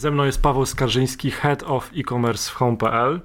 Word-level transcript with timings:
Ze 0.00 0.10
mną 0.10 0.24
jest 0.24 0.42
Paweł 0.42 0.66
Skarżyński, 0.66 1.30
Head 1.30 1.62
of 1.62 1.90
E-Commerce 1.96 2.50
w 2.50 2.54
Home.pl. 2.54 3.20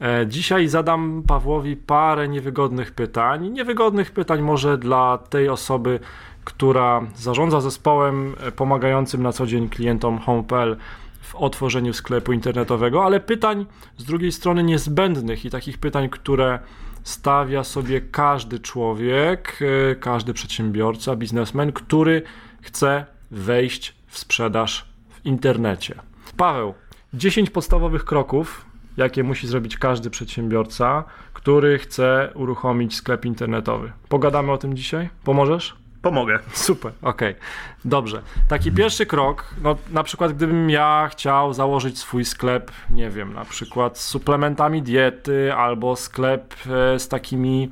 E, 0.00 0.26
dzisiaj 0.26 0.68
zadam 0.68 1.22
Pawłowi 1.26 1.76
parę 1.76 2.28
niewygodnych 2.28 2.92
pytań. 2.92 3.50
Niewygodnych 3.50 4.10
pytań 4.10 4.42
może 4.42 4.78
dla 4.78 5.18
tej 5.18 5.48
osoby, 5.48 6.00
która 6.44 7.00
zarządza 7.16 7.60
zespołem 7.60 8.34
e, 8.40 8.52
pomagającym 8.52 9.22
na 9.22 9.32
co 9.32 9.46
dzień 9.46 9.68
klientom 9.68 10.18
Home.pl 10.18 10.76
w 11.20 11.34
otworzeniu 11.34 11.92
sklepu 11.92 12.32
internetowego, 12.32 13.04
ale 13.04 13.20
pytań 13.20 13.66
z 13.96 14.04
drugiej 14.04 14.32
strony 14.32 14.62
niezbędnych 14.62 15.44
i 15.44 15.50
takich 15.50 15.78
pytań, 15.78 16.08
które 16.08 16.58
stawia 17.02 17.64
sobie 17.64 18.00
każdy 18.00 18.60
człowiek, 18.60 19.58
e, 19.90 19.94
każdy 19.94 20.34
przedsiębiorca, 20.34 21.16
biznesmen, 21.16 21.72
który 21.72 22.22
chce 22.60 23.06
wejść 23.30 23.94
w 24.06 24.18
sprzedaż 24.18 24.84
w 25.10 25.26
internecie. 25.26 26.11
Paweł, 26.36 26.74
10 27.14 27.50
podstawowych 27.50 28.04
kroków, 28.04 28.64
jakie 28.96 29.22
musi 29.22 29.46
zrobić 29.46 29.76
każdy 29.76 30.10
przedsiębiorca, 30.10 31.04
który 31.32 31.78
chce 31.78 32.30
uruchomić 32.34 32.96
sklep 32.96 33.24
internetowy. 33.24 33.92
Pogadamy 34.08 34.52
o 34.52 34.58
tym 34.58 34.76
dzisiaj? 34.76 35.08
Pomożesz? 35.24 35.76
Pomogę. 36.02 36.38
Super, 36.52 36.92
okej. 37.02 37.30
Okay. 37.30 37.42
Dobrze. 37.84 38.22
Taki 38.48 38.72
pierwszy 38.72 39.06
krok, 39.06 39.54
no 39.62 39.76
na 39.90 40.02
przykład 40.02 40.32
gdybym 40.32 40.70
ja 40.70 41.08
chciał 41.12 41.54
założyć 41.54 41.98
swój 41.98 42.24
sklep, 42.24 42.70
nie 42.90 43.10
wiem, 43.10 43.34
na 43.34 43.44
przykład 43.44 43.98
z 43.98 44.06
suplementami 44.06 44.82
diety 44.82 45.54
albo 45.54 45.96
sklep 45.96 46.54
e, 46.66 46.98
z 46.98 47.08
takimi 47.08 47.70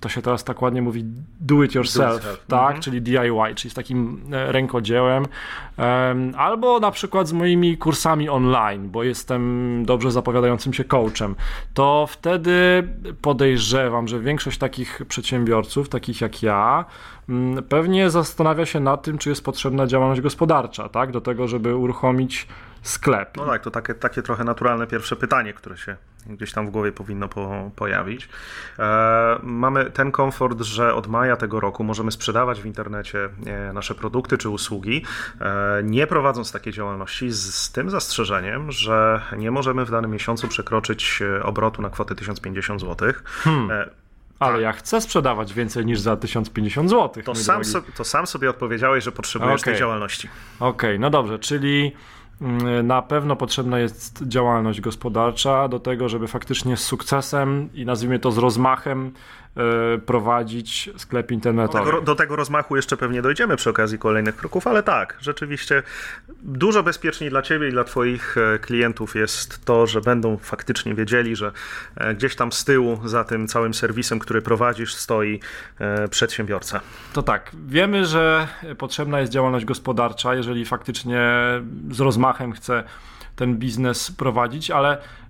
to 0.00 0.08
się 0.08 0.22
teraz 0.22 0.44
tak 0.44 0.62
ładnie 0.62 0.82
mówi 0.82 1.04
do 1.40 1.62
it 1.62 1.74
yourself, 1.74 2.24
do 2.24 2.32
it 2.32 2.46
tak, 2.46 2.66
mhm. 2.66 2.82
czyli 2.82 3.02
DIY, 3.02 3.54
czyli 3.54 3.70
z 3.70 3.74
takim 3.74 4.20
e, 4.32 4.52
rękodziełem, 4.52 5.26
albo 6.36 6.80
na 6.80 6.90
przykład 6.90 7.28
z 7.28 7.32
moimi 7.32 7.78
kursami 7.78 8.28
online, 8.28 8.90
bo 8.90 9.02
jestem 9.02 9.82
dobrze 9.86 10.10
zapowiadającym 10.10 10.72
się 10.72 10.84
coachem, 10.84 11.34
to 11.74 12.06
wtedy 12.10 12.88
podejrzewam, 13.22 14.08
że 14.08 14.20
większość 14.20 14.58
takich 14.58 15.02
przedsiębiorców, 15.08 15.88
takich 15.88 16.20
jak 16.20 16.42
ja, 16.42 16.84
mm, 17.28 17.64
pewnie 17.64 18.10
zastanawia 18.10 18.66
się 18.66 18.80
nad 18.80 19.02
tym, 19.02 19.18
czy 19.18 19.28
jest 19.28 19.44
potrzebna 19.44 19.86
działalność 19.86 20.20
gospodarcza, 20.20 20.88
tak, 20.88 21.10
do 21.10 21.20
tego, 21.20 21.48
żeby 21.48 21.76
uruchomić 21.76 22.48
sklep. 22.82 23.36
No 23.36 23.46
tak, 23.46 23.62
to 23.62 23.70
takie, 23.70 23.94
takie 23.94 24.22
trochę 24.22 24.44
naturalne 24.44 24.86
pierwsze 24.86 25.16
pytanie, 25.16 25.52
które 25.52 25.76
się 25.76 25.96
gdzieś 26.26 26.52
tam 26.52 26.66
w 26.66 26.70
głowie 26.70 26.92
powinno 26.92 27.28
po, 27.28 27.70
pojawić. 27.76 28.28
E, 28.78 29.38
mamy 29.42 29.90
ten 29.90 30.12
komfort, 30.12 30.60
że 30.60 30.94
od 30.94 31.06
maja 31.06 31.36
tego 31.36 31.60
roku 31.60 31.84
możemy 31.84 32.12
sprzedawać 32.12 32.60
w 32.60 32.66
internecie 32.66 33.28
e, 33.46 33.72
nasze 33.72 33.94
produkty 33.94 34.38
czy 34.38 34.48
usługi, 34.48 35.04
e, 35.40 35.80
nie 35.84 36.06
prowadząc 36.06 36.52
takiej 36.52 36.72
działalności, 36.72 37.30
z, 37.30 37.54
z, 37.54 37.72
tym 37.72 37.90
zastrzeżeniem, 37.90 38.72
że 38.72 39.22
nie 39.38 39.50
możemy 39.50 39.84
w 39.84 39.90
danym 39.90 40.10
miesiącu 40.10 40.48
przekroczyć 40.48 41.22
e, 41.22 41.42
obrotu 41.42 41.82
na 41.82 41.90
kwotę 41.90 42.14
1050 42.14 42.80
zł. 42.80 43.12
Hmm. 43.44 43.70
E, 43.70 43.90
ale 44.38 44.52
tak. 44.52 44.62
ja 44.62 44.72
chcę 44.72 45.00
sprzedawać 45.00 45.54
więcej 45.54 45.86
niż 45.86 46.00
za 46.00 46.16
1050 46.16 46.90
zł. 46.90 47.22
To, 47.22 47.34
sam, 47.34 47.64
so, 47.64 47.82
to 47.96 48.04
sam 48.04 48.26
sobie 48.26 48.50
odpowiedziałeś, 48.50 49.04
że 49.04 49.12
potrzebujesz 49.12 49.60
okay. 49.60 49.72
tej 49.72 49.80
działalności. 49.80 50.28
Okej, 50.60 50.70
okay, 50.70 50.98
no 50.98 51.10
dobrze, 51.10 51.38
czyli 51.38 51.92
na 52.82 53.02
pewno 53.02 53.36
potrzebna 53.36 53.78
jest 53.78 54.22
działalność 54.26 54.80
gospodarcza 54.80 55.68
do 55.68 55.80
tego, 55.80 56.08
żeby 56.08 56.28
faktycznie 56.28 56.76
z 56.76 56.80
sukcesem 56.80 57.68
i 57.74 57.86
nazwijmy 57.86 58.18
to 58.18 58.32
z 58.32 58.38
rozmachem 58.38 59.12
prowadzić 60.06 60.90
sklep 60.96 61.30
internetowy. 61.30 61.84
Do 61.84 61.90
tego, 61.90 62.00
do 62.00 62.14
tego, 62.14 62.36
rozmachu 62.36 62.76
jeszcze 62.76 62.96
pewnie 62.96 63.22
dojdziemy 63.22 63.56
przy 63.56 63.70
okazji 63.70 63.98
kolejnych 63.98 64.36
kroków, 64.36 64.66
ale 64.66 64.82
tak, 64.82 65.16
rzeczywiście 65.20 65.82
dużo 66.42 66.82
bezpieczniej 66.82 67.30
dla 67.30 67.42
ciebie 67.42 67.68
i 67.68 67.70
dla 67.70 67.84
twoich 67.84 68.36
e, 68.38 68.58
klientów 68.58 69.14
jest 69.14 69.64
to, 69.64 69.86
że 69.86 70.00
będą 70.00 70.36
faktycznie 70.36 70.94
wiedzieli, 70.94 71.36
że 71.36 71.52
e, 71.96 72.14
gdzieś 72.14 72.36
tam 72.36 72.52
z 72.52 72.64
tyłu 72.64 73.00
za 73.04 73.24
tym 73.24 73.48
całym 73.48 73.74
serwisem, 73.74 74.18
który 74.18 74.42
prowadzisz, 74.42 74.94
stoi 74.94 75.40
przedsiębiorca. 76.10 76.80
To 77.12 77.22
tak, 77.22 77.50
wiemy, 77.66 78.06
że 78.06 78.48
potrzebna 78.78 79.20
jest 79.20 79.32
działalność 79.32 79.64
gospodarcza, 79.64 80.34
jeżeli 80.34 80.64
faktycznie 80.64 81.20
z 81.90 82.00
rozmachem 82.00 82.52
chce 82.52 82.84
ten 83.36 83.56
biznes 83.56 84.10
prowadzić, 84.10 84.70
ale 84.70 84.98
E, 84.98 85.21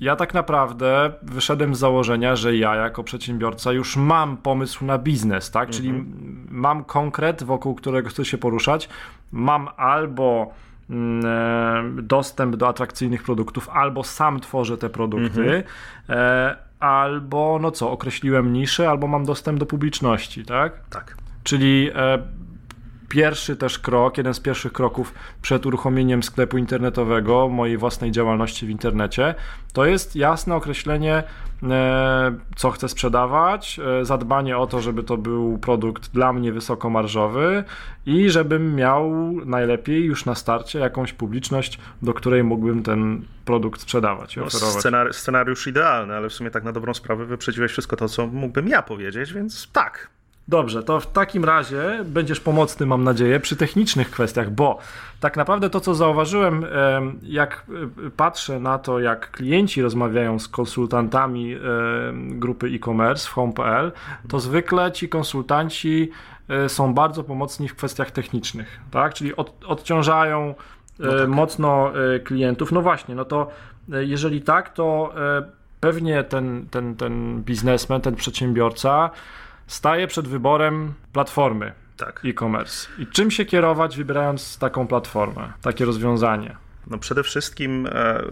ja 0.00 0.16
tak 0.16 0.34
naprawdę 0.34 1.12
wyszedłem 1.22 1.74
z 1.74 1.78
założenia, 1.78 2.36
że 2.36 2.56
ja 2.56 2.74
jako 2.74 3.04
przedsiębiorca 3.04 3.72
już 3.72 3.96
mam 3.96 4.36
pomysł 4.36 4.84
na 4.84 4.98
biznes, 4.98 5.50
tak? 5.50 5.70
Czyli 5.70 5.88
mhm. 5.88 6.46
mam 6.50 6.84
konkret, 6.84 7.42
wokół 7.42 7.74
którego 7.74 8.08
chcę 8.08 8.24
się 8.24 8.38
poruszać. 8.38 8.88
Mam 9.32 9.68
albo 9.76 10.52
mm, 10.90 11.26
e, 11.98 12.02
dostęp 12.02 12.56
do 12.56 12.68
atrakcyjnych 12.68 13.22
produktów, 13.22 13.68
albo 13.68 14.04
sam 14.04 14.40
tworzę 14.40 14.78
te 14.78 14.90
produkty, 14.90 15.40
mhm. 15.40 15.62
E, 16.08 16.56
albo 16.80 17.58
no 17.62 17.70
co, 17.70 17.90
określiłem 17.90 18.52
niszę, 18.52 18.90
albo 18.90 19.06
mam 19.06 19.24
dostęp 19.24 19.58
do 19.58 19.66
publiczności, 19.66 20.44
tak? 20.44 20.72
Tak. 20.90 21.16
Czyli 21.44 21.90
pierwszy 23.14 23.56
też 23.56 23.78
krok, 23.78 24.16
jeden 24.18 24.34
z 24.34 24.40
pierwszych 24.40 24.72
kroków 24.72 25.14
przed 25.42 25.66
uruchomieniem 25.66 26.22
sklepu 26.22 26.58
internetowego, 26.58 27.48
mojej 27.48 27.76
własnej 27.76 28.10
działalności 28.12 28.66
w 28.66 28.70
internecie, 28.70 29.34
to 29.72 29.84
jest 29.84 30.16
jasne 30.16 30.54
określenie, 30.54 31.22
e, 31.62 32.34
co 32.56 32.70
chcę 32.70 32.88
sprzedawać, 32.88 33.80
e, 34.00 34.04
zadbanie 34.04 34.58
o 34.58 34.66
to, 34.66 34.80
żeby 34.80 35.02
to 35.02 35.16
był 35.16 35.58
produkt 35.58 36.10
dla 36.10 36.32
mnie 36.32 36.52
wysokomarżowy 36.52 37.64
i 38.06 38.30
żebym 38.30 38.74
miał 38.74 39.32
najlepiej 39.44 40.04
już 40.04 40.24
na 40.24 40.34
starcie 40.34 40.78
jakąś 40.78 41.12
publiczność, 41.12 41.78
do 42.02 42.14
której 42.14 42.44
mógłbym 42.44 42.82
ten 42.82 43.22
produkt 43.44 43.80
sprzedawać 43.80 44.36
no. 44.36 44.50
Scenari 44.50 45.12
scenariusz 45.12 45.66
idealny, 45.66 46.16
ale 46.16 46.28
w 46.28 46.32
sumie 46.32 46.50
tak 46.50 46.64
na 46.64 46.72
dobrą 46.72 46.94
sprawę 46.94 47.24
wyprzedziłeś 47.24 47.70
wszystko 47.72 47.96
to, 47.96 48.08
co 48.08 48.26
mógłbym 48.26 48.68
ja 48.68 48.82
powiedzieć, 48.82 49.32
więc 49.32 49.68
tak, 49.72 50.10
Dobrze, 50.48 50.82
to 50.82 51.00
w 51.00 51.06
takim 51.06 51.44
razie 51.44 52.04
będziesz 52.04 52.40
pomocny, 52.40 52.86
mam 52.86 53.04
nadzieję, 53.04 53.40
przy 53.40 53.56
technicznych 53.56 54.10
kwestiach, 54.10 54.50
bo 54.50 54.78
tak 55.20 55.36
naprawdę 55.36 55.70
to, 55.70 55.80
co 55.80 55.94
zauważyłem, 55.94 56.66
jak 57.22 57.66
e, 58.06 58.10
patrzę 58.10 58.60
na 58.60 58.78
to, 58.78 59.00
jak 59.00 59.30
klienci 59.30 59.82
rozmawiają 59.82 60.38
z 60.38 60.48
konsultantami 60.48 61.56
grupy 62.12 62.66
e-commerce 62.66 63.28
w 63.28 63.32
home.pl, 63.32 63.92
to 64.28 64.40
zwykle 64.40 64.92
ci 64.92 65.08
konsultanci 65.08 66.10
e, 66.48 66.68
są 66.68 66.94
bardzo 66.94 67.24
pomocni 67.24 67.68
w 67.68 67.74
kwestiach 67.74 68.10
technicznych, 68.10 68.80
tak? 68.90 69.14
Czyli 69.14 69.36
od, 69.36 69.64
odciążają 69.66 70.54
no 70.98 71.10
tak. 71.10 71.28
mocno 71.28 71.92
klientów. 72.24 72.72
No 72.72 72.82
właśnie, 72.82 73.14
no 73.14 73.24
to 73.24 73.48
jeżeli 73.88 74.42
tak, 74.42 74.72
to 74.72 75.14
pewnie 75.80 76.24
ten, 76.24 76.66
ten, 76.70 76.96
ten 76.96 77.42
biznesmen, 77.42 78.00
ten 78.00 78.14
przedsiębiorca 78.14 79.10
staje 79.66 80.06
przed 80.06 80.28
wyborem 80.28 80.94
platformy 81.12 81.72
tak. 81.96 82.20
e-commerce. 82.24 82.88
I 82.98 83.06
czym 83.06 83.30
się 83.30 83.44
kierować, 83.44 83.96
wybierając 83.96 84.58
taką 84.58 84.86
platformę, 84.86 85.52
takie 85.62 85.84
rozwiązanie? 85.84 86.56
No 86.86 86.98
przede 86.98 87.22
wszystkim 87.22 87.86
e, 87.86 88.22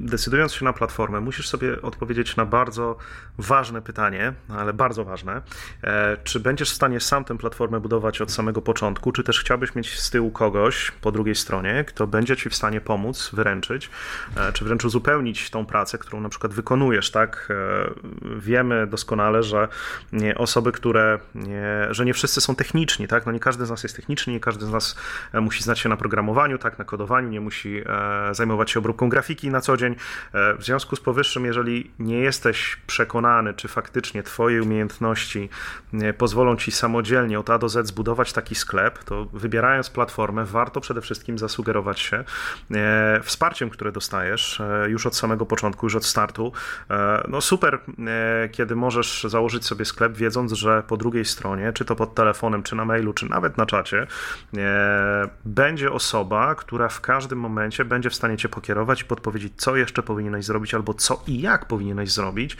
decydując 0.00 0.54
się 0.54 0.64
na 0.64 0.72
platformę, 0.72 1.20
musisz 1.20 1.48
sobie 1.48 1.82
odpowiedzieć 1.82 2.36
na 2.36 2.46
bardzo 2.46 2.96
ważne 3.38 3.82
pytanie, 3.82 4.32
ale 4.48 4.72
bardzo 4.72 5.04
ważne. 5.04 5.42
E, 5.84 6.16
czy 6.24 6.40
będziesz 6.40 6.70
w 6.70 6.74
stanie 6.74 7.00
sam 7.00 7.24
tę 7.24 7.38
platformę 7.38 7.80
budować 7.80 8.20
od 8.20 8.32
samego 8.32 8.62
początku, 8.62 9.12
czy 9.12 9.22
też 9.22 9.40
chciałbyś 9.40 9.74
mieć 9.74 9.98
z 9.98 10.10
tyłu 10.10 10.30
kogoś 10.30 10.92
po 11.00 11.12
drugiej 11.12 11.34
stronie, 11.34 11.84
kto 11.88 12.06
będzie 12.06 12.36
ci 12.36 12.50
w 12.50 12.54
stanie 12.54 12.80
pomóc, 12.80 13.30
wyręczyć, 13.32 13.90
e, 14.36 14.52
czy 14.52 14.64
wręcz 14.64 14.84
uzupełnić 14.84 15.50
tą 15.50 15.66
pracę, 15.66 15.98
którą 15.98 16.20
na 16.20 16.28
przykład 16.28 16.54
wykonujesz, 16.54 17.10
tak? 17.10 17.48
Wiemy 18.36 18.86
doskonale, 18.86 19.42
że 19.42 19.68
osoby, 20.36 20.72
które, 20.72 21.18
że 21.90 22.04
nie 22.04 22.14
wszyscy 22.14 22.40
są 22.40 22.54
techniczni, 22.54 23.08
tak? 23.08 23.26
No 23.26 23.32
nie 23.32 23.40
każdy 23.40 23.66
z 23.66 23.70
nas 23.70 23.82
jest 23.82 23.96
techniczny, 23.96 24.32
nie 24.32 24.40
każdy 24.40 24.66
z 24.66 24.70
nas 24.70 24.96
musi 25.32 25.62
znać 25.62 25.78
się 25.78 25.88
na 25.88 25.96
programowaniu, 25.96 26.58
tak? 26.58 26.78
Na 26.78 26.84
kodowaniu, 26.84 27.28
nie 27.28 27.40
musi 27.40 27.81
E, 27.86 28.34
zajmować 28.34 28.70
się 28.70 28.78
obróbką 28.78 29.08
grafiki 29.08 29.50
na 29.50 29.60
co 29.60 29.76
dzień. 29.76 29.92
E, 30.32 30.54
w 30.54 30.64
związku 30.64 30.96
z 30.96 31.00
powyższym, 31.00 31.44
jeżeli 31.44 31.90
nie 31.98 32.18
jesteś 32.18 32.76
przekonany, 32.86 33.54
czy 33.54 33.68
faktycznie 33.68 34.22
Twoje 34.22 34.62
umiejętności 34.62 35.48
e, 35.94 36.12
pozwolą 36.12 36.56
Ci 36.56 36.72
samodzielnie 36.72 37.40
od 37.40 37.50
A 37.50 37.58
do 37.58 37.68
Z 37.68 37.86
zbudować 37.86 38.32
taki 38.32 38.54
sklep, 38.54 39.04
to 39.04 39.24
wybierając 39.24 39.90
platformę, 39.90 40.44
warto 40.44 40.80
przede 40.80 41.00
wszystkim 41.00 41.38
zasugerować 41.38 42.00
się 42.00 42.24
wsparciem, 43.22 43.70
które 43.70 43.92
dostajesz 43.92 44.62
już 44.88 45.06
od 45.06 45.16
samego 45.16 45.46
początku, 45.46 45.86
już 45.86 45.94
od 45.94 46.04
startu. 46.04 46.52
No 47.28 47.40
super, 47.40 47.78
kiedy 48.52 48.76
możesz 48.76 49.24
założyć 49.28 49.64
sobie 49.64 49.84
sklep, 49.84 50.12
wiedząc, 50.12 50.52
że 50.52 50.82
po 50.82 50.96
drugiej 50.96 51.24
stronie, 51.24 51.72
czy 51.72 51.84
to 51.84 51.96
pod 51.96 52.14
telefonem, 52.14 52.62
czy 52.62 52.76
na 52.76 52.84
mailu, 52.84 53.12
czy 53.12 53.28
nawet 53.28 53.58
na 53.58 53.66
czacie, 53.66 54.06
będzie 55.44 55.92
osoba, 55.92 56.54
która 56.54 56.88
w 56.88 57.00
każdym 57.00 57.38
momencie 57.38 57.71
momencie 57.72 57.84
będzie 57.84 58.10
w 58.10 58.14
stanie 58.14 58.36
cię 58.36 58.48
pokierować 58.48 59.02
i 59.02 59.04
podpowiedzieć, 59.04 59.52
co 59.56 59.76
jeszcze 59.76 60.02
powinieneś 60.02 60.44
zrobić, 60.44 60.74
albo 60.74 60.94
co 60.94 61.22
i 61.26 61.40
jak 61.40 61.66
powinieneś 61.66 62.12
zrobić, 62.12 62.56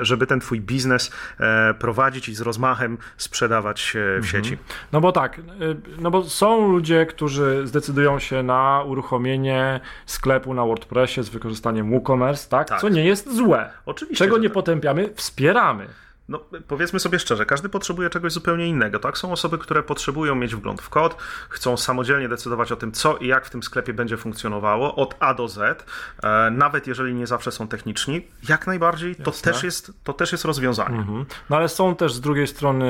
żeby 0.00 0.26
ten 0.26 0.40
twój 0.40 0.60
biznes 0.60 1.10
prowadzić 1.78 2.28
i 2.28 2.34
z 2.34 2.40
rozmachem 2.40 2.98
sprzedawać 3.16 3.92
w 3.94 3.96
mhm. 3.96 4.24
sieci. 4.24 4.58
No 4.92 5.00
bo 5.00 5.12
tak, 5.12 5.40
no 5.98 6.10
bo 6.10 6.24
są 6.24 6.68
ludzie, 6.68 7.06
którzy 7.06 7.66
zdecydują 7.66 8.18
się 8.18 8.42
na 8.42 8.82
uruchomienie 8.86 9.80
sklepu 10.06 10.54
na 10.54 10.64
WordPressie 10.64 11.22
z 11.22 11.28
wykorzystaniem 11.28 11.90
WooCommerce, 11.90 12.48
tak? 12.48 12.68
tak. 12.68 12.80
Co 12.80 12.88
nie 12.88 13.04
jest 13.04 13.36
złe. 13.36 13.70
Oczywiście. 13.86 14.24
Czego 14.24 14.38
nie 14.38 14.48
tak. 14.48 14.54
potępiamy, 14.54 15.10
wspieramy. 15.14 15.88
No, 16.28 16.40
powiedzmy 16.68 17.00
sobie 17.00 17.18
szczerze, 17.18 17.46
każdy 17.46 17.68
potrzebuje 17.68 18.10
czegoś 18.10 18.32
zupełnie 18.32 18.66
innego. 18.66 18.98
Tak, 18.98 19.18
są 19.18 19.32
osoby, 19.32 19.58
które 19.58 19.82
potrzebują 19.82 20.34
mieć 20.34 20.54
wgląd 20.54 20.82
w 20.82 20.88
kod, 20.88 21.16
chcą 21.48 21.76
samodzielnie 21.76 22.28
decydować 22.28 22.72
o 22.72 22.76
tym, 22.76 22.92
co 22.92 23.16
i 23.16 23.26
jak 23.26 23.46
w 23.46 23.50
tym 23.50 23.62
sklepie 23.62 23.92
będzie 23.92 24.16
funkcjonowało 24.16 24.94
od 24.94 25.14
A 25.20 25.34
do 25.34 25.48
Z, 25.48 25.86
e, 26.22 26.50
nawet 26.50 26.86
jeżeli 26.86 27.14
nie 27.14 27.26
zawsze 27.26 27.52
są 27.52 27.68
techniczni. 27.68 28.26
Jak 28.48 28.66
najbardziej 28.66 29.16
to, 29.16 29.30
też 29.30 29.62
jest, 29.62 29.92
to 30.04 30.12
też 30.12 30.32
jest 30.32 30.44
rozwiązanie. 30.44 30.98
Mhm. 30.98 31.24
No 31.50 31.56
ale 31.56 31.68
są 31.68 31.96
też 31.96 32.12
z 32.12 32.20
drugiej 32.20 32.46
strony 32.46 32.84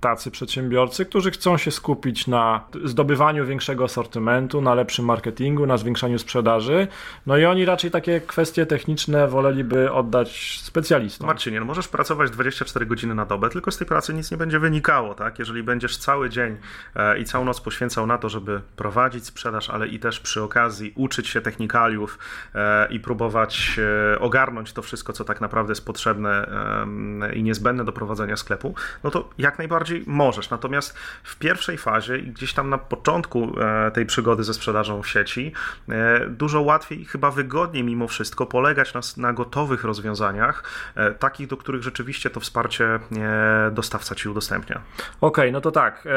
tacy 0.00 0.30
przedsiębiorcy, 0.30 1.06
którzy 1.06 1.30
chcą 1.30 1.58
się 1.58 1.70
skupić 1.70 2.26
na 2.26 2.64
zdobywaniu 2.84 3.46
większego 3.46 3.84
asortymentu, 3.84 4.60
na 4.60 4.74
lepszym 4.74 5.04
marketingu, 5.04 5.66
na 5.66 5.76
zwiększaniu 5.76 6.18
sprzedaży. 6.18 6.88
No 7.26 7.36
i 7.36 7.44
oni 7.44 7.64
raczej 7.64 7.90
takie 7.90 8.20
kwestie 8.20 8.66
techniczne 8.66 9.28
woleliby 9.28 9.92
oddać 9.92 10.60
specjalistom. 10.62 11.26
Marcinie, 11.26 11.60
no 11.60 11.66
możesz 11.66 11.88
pracować 11.88 12.30
20 12.30 12.59
24 12.60 12.86
godziny 12.86 13.14
na 13.14 13.26
dobę, 13.26 13.50
tylko 13.50 13.70
z 13.70 13.78
tej 13.78 13.86
pracy 13.86 14.14
nic 14.14 14.30
nie 14.30 14.36
będzie 14.36 14.58
wynikało, 14.58 15.14
tak? 15.14 15.38
Jeżeli 15.38 15.62
będziesz 15.62 15.96
cały 15.96 16.30
dzień 16.30 16.56
e, 16.96 17.18
i 17.18 17.24
całą 17.24 17.44
noc 17.44 17.60
poświęcał 17.60 18.06
na 18.06 18.18
to, 18.18 18.28
żeby 18.28 18.60
prowadzić 18.76 19.26
sprzedaż, 19.26 19.70
ale 19.70 19.88
i 19.88 19.98
też 19.98 20.20
przy 20.20 20.42
okazji 20.42 20.92
uczyć 20.96 21.28
się 21.28 21.40
technikaliów 21.40 22.18
e, 22.54 22.88
i 22.92 23.00
próbować 23.00 23.80
e, 24.14 24.18
ogarnąć 24.18 24.72
to 24.72 24.82
wszystko, 24.82 25.12
co 25.12 25.24
tak 25.24 25.40
naprawdę 25.40 25.70
jest 25.70 25.86
potrzebne 25.86 26.50
i 27.34 27.42
niezbędne 27.42 27.84
do 27.84 27.92
prowadzenia 27.92 28.36
sklepu, 28.36 28.74
no 29.04 29.10
to 29.10 29.30
jak 29.38 29.58
najbardziej 29.58 30.04
możesz. 30.06 30.50
Natomiast 30.50 30.98
w 31.22 31.36
pierwszej 31.36 31.78
fazie 31.78 32.18
i 32.18 32.26
gdzieś 32.26 32.52
tam 32.52 32.70
na 32.70 32.78
początku 32.78 33.54
tej 33.92 34.06
przygody 34.06 34.44
ze 34.44 34.54
sprzedażą 34.54 35.02
w 35.02 35.08
sieci, 35.08 35.52
dużo 36.28 36.60
łatwiej 36.60 37.00
i 37.00 37.04
chyba 37.04 37.30
wygodniej 37.30 37.84
mimo 37.84 38.08
wszystko 38.08 38.46
polegać 38.46 38.94
na, 38.94 39.00
na 39.16 39.32
gotowych 39.32 39.84
rozwiązaniach, 39.84 40.64
takich, 41.18 41.46
do 41.46 41.56
których 41.56 41.82
rzeczywiście 41.82 42.30
to 42.30 42.40
wsparcie 42.50 43.00
dostawca 43.72 44.14
ci 44.14 44.28
udostępnia. 44.28 44.76
Okej, 44.76 45.10
okay, 45.20 45.52
no 45.52 45.60
to 45.60 45.70
tak. 45.70 46.08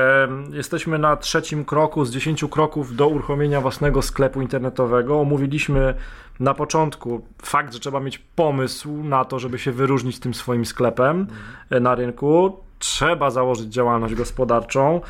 Jesteśmy 0.50 1.00
na 1.00 1.18
trzecim 1.18 1.66
kroku 1.66 2.06
z 2.06 2.12
dziesięciu 2.12 2.50
kroków 2.50 2.96
do 2.96 3.08
uruchomienia 3.08 3.62
własnego 3.62 4.02
sklepu 4.02 4.42
internetowego. 4.42 5.20
Omówiliśmy 5.20 5.94
na 6.40 6.54
początku 6.54 7.26
fakt, 7.42 7.74
że 7.74 7.80
trzeba 7.80 8.00
mieć 8.00 8.18
pomysł 8.18 9.04
na 9.04 9.26
to, 9.26 9.40
żeby 9.40 9.60
się 9.60 9.72
wyróżnić 9.72 10.20
tym 10.20 10.34
swoim 10.34 10.66
sklepem 10.66 11.20
mhm. 11.20 11.84
na 11.84 11.96
rynku. 11.96 12.60
Trzeba 12.80 13.32
założyć 13.32 13.68
działalność 13.68 14.16
gospodarczą 14.16 15.02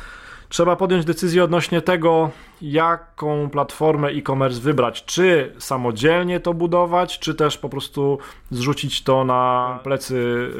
trzeba 0.54 0.76
podjąć 0.76 1.04
decyzję 1.04 1.44
odnośnie 1.44 1.82
tego, 1.82 2.30
jaką 2.62 3.50
platformę 3.50 4.08
e-commerce 4.08 4.60
wybrać. 4.60 5.04
Czy 5.04 5.52
samodzielnie 5.58 6.40
to 6.40 6.54
budować, 6.54 7.18
czy 7.18 7.34
też 7.34 7.58
po 7.58 7.68
prostu 7.68 8.18
zrzucić 8.50 9.02
to 9.02 9.24
na 9.24 9.78
plecy 9.82 10.50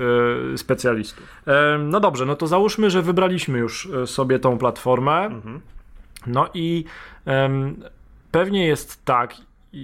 e, 0.54 0.58
specjalistów. 0.58 1.26
No 1.78 2.00
dobrze, 2.00 2.26
no 2.26 2.36
to 2.36 2.46
załóżmy, 2.46 2.90
że 2.90 3.02
wybraliśmy 3.02 3.58
już 3.58 3.86
e, 3.86 4.06
sobie 4.06 4.38
tą 4.38 4.58
platformę. 4.58 5.24
Mhm. 5.24 5.60
No 6.26 6.48
i 6.54 6.84
pewnie 8.30 8.66
jest 8.66 9.04
tak, 9.04 9.34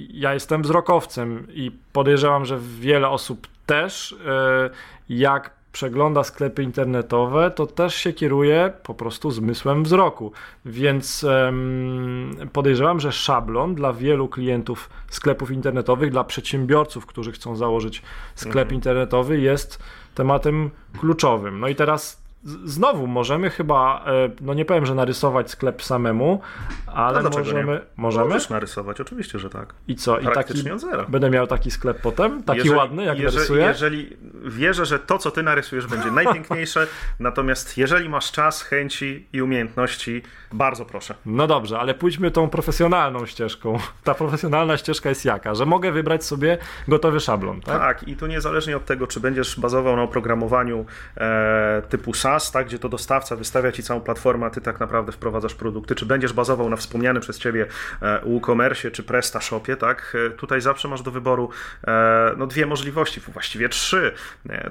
ja 0.08 0.34
jestem 0.34 0.62
wzrokowcem 0.62 1.46
i 1.52 1.70
podejrzewam, 1.92 2.44
że 2.44 2.58
wiele 2.58 3.08
osób 3.08 3.46
też, 3.66 4.16
e, 4.26 4.70
jak 5.08 5.59
przegląda 5.72 6.24
sklepy 6.24 6.62
internetowe, 6.62 7.50
to 7.50 7.66
też 7.66 7.94
się 7.94 8.12
kieruje 8.12 8.72
po 8.82 8.94
prostu 8.94 9.30
zmysłem 9.30 9.84
wzroku. 9.84 10.32
Więc 10.64 11.24
um, 11.24 12.36
podejrzewam, 12.52 13.00
że 13.00 13.12
szablon 13.12 13.74
dla 13.74 13.92
wielu 13.92 14.28
klientów 14.28 14.90
sklepów 15.10 15.50
internetowych, 15.50 16.10
dla 16.10 16.24
przedsiębiorców, 16.24 17.06
którzy 17.06 17.32
chcą 17.32 17.56
założyć 17.56 18.02
sklep 18.34 18.56
mhm. 18.56 18.74
internetowy, 18.74 19.40
jest 19.40 19.78
tematem 20.14 20.70
kluczowym. 20.98 21.60
No 21.60 21.68
i 21.68 21.74
teraz 21.74 22.19
znowu 22.44 23.06
możemy 23.06 23.50
chyba, 23.50 24.04
e, 24.06 24.30
no 24.40 24.54
nie 24.54 24.64
powiem, 24.64 24.86
że 24.86 24.94
narysować 24.94 25.50
sklep 25.50 25.82
samemu, 25.82 26.40
ale 26.86 27.22
no 27.22 27.30
możemy. 27.30 27.72
Nie? 27.72 27.80
Możemy? 27.96 28.24
Możesz 28.24 28.48
narysować, 28.48 29.00
oczywiście, 29.00 29.38
że 29.38 29.50
tak. 29.50 29.74
I 29.88 29.96
co? 29.96 30.18
I 30.18 30.24
taki, 30.24 30.70
od 30.70 30.80
zera. 30.80 31.04
Będę 31.08 31.30
miał 31.30 31.46
taki 31.46 31.70
sklep 31.70 32.00
potem? 32.00 32.42
Taki 32.42 32.58
jeżeli, 32.58 32.76
ładny, 32.76 33.04
jak 33.04 33.18
jeżeli, 33.18 33.36
narysuję? 33.36 33.64
Jeżeli 33.64 34.16
wierzę, 34.44 34.86
że 34.86 34.98
to, 34.98 35.18
co 35.18 35.30
ty 35.30 35.42
narysujesz, 35.42 35.86
będzie 35.86 36.10
najpiękniejsze, 36.10 36.86
natomiast 37.20 37.78
jeżeli 37.78 38.08
masz 38.08 38.32
czas, 38.32 38.62
chęci 38.62 39.26
i 39.32 39.42
umiejętności, 39.42 40.22
bardzo 40.52 40.84
proszę. 40.84 41.14
No 41.26 41.46
dobrze, 41.46 41.78
ale 41.78 41.94
pójdźmy 41.94 42.30
tą 42.30 42.48
profesjonalną 42.48 43.26
ścieżką. 43.26 43.78
Ta 44.04 44.14
profesjonalna 44.14 44.76
ścieżka 44.76 45.08
jest 45.08 45.24
jaka? 45.24 45.54
Że 45.54 45.66
mogę 45.66 45.92
wybrać 45.92 46.24
sobie 46.24 46.58
gotowy 46.88 47.20
szablon, 47.20 47.60
tak? 47.60 47.78
Tak, 47.78 48.08
i 48.08 48.16
tu 48.16 48.26
niezależnie 48.26 48.76
od 48.76 48.84
tego, 48.84 49.06
czy 49.06 49.20
będziesz 49.20 49.60
bazował 49.60 49.96
na 49.96 50.02
oprogramowaniu 50.02 50.86
e, 51.16 51.82
typu 51.88 52.14
SaaS, 52.14 52.29
SaaS, 52.30 52.50
tak, 52.50 52.66
gdzie 52.66 52.78
to 52.78 52.88
dostawca 52.88 53.36
wystawia 53.36 53.72
ci 53.72 53.82
całą 53.82 54.00
platformę, 54.00 54.46
a 54.46 54.50
ty 54.50 54.60
tak 54.60 54.80
naprawdę 54.80 55.12
wprowadzasz 55.12 55.54
produkty, 55.54 55.94
czy 55.94 56.06
będziesz 56.06 56.32
bazował 56.32 56.70
na 56.70 56.76
wspomnianym 56.76 57.22
przez 57.22 57.38
ciebie 57.38 57.66
e, 58.02 58.20
WooCommerce 58.24 58.90
czy 58.90 59.02
PrestaShopie, 59.02 59.76
tak, 59.76 60.16
e, 60.26 60.30
tutaj 60.30 60.60
zawsze 60.60 60.88
masz 60.88 61.02
do 61.02 61.10
wyboru 61.10 61.50
e, 61.86 62.34
no, 62.36 62.46
dwie 62.46 62.66
możliwości, 62.66 63.20
właściwie 63.20 63.68
trzy. 63.68 64.14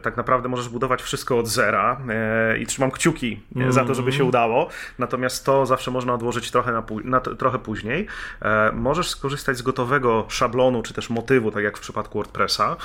Tak 0.01 0.17
naprawdę 0.17 0.49
możesz 0.49 0.69
budować 0.69 1.01
wszystko 1.01 1.39
od 1.39 1.47
zera 1.47 2.01
i 2.59 2.65
trzymam 2.65 2.91
kciuki 2.91 3.43
mm. 3.55 3.71
za 3.71 3.85
to, 3.85 3.95
żeby 3.95 4.11
się 4.11 4.23
udało, 4.23 4.69
natomiast 4.99 5.45
to 5.45 5.65
zawsze 5.65 5.91
można 5.91 6.13
odłożyć 6.13 6.51
trochę, 6.51 6.71
na, 6.71 6.83
na, 7.03 7.19
trochę 7.19 7.59
później. 7.59 8.07
Możesz 8.73 9.09
skorzystać 9.09 9.57
z 9.57 9.61
gotowego 9.61 10.25
szablonu, 10.29 10.83
czy 10.83 10.93
też 10.93 11.09
motywu, 11.09 11.51
tak 11.51 11.63
jak 11.63 11.77
w 11.77 11.81
przypadku 11.81 12.17
WordPressa 12.17 12.75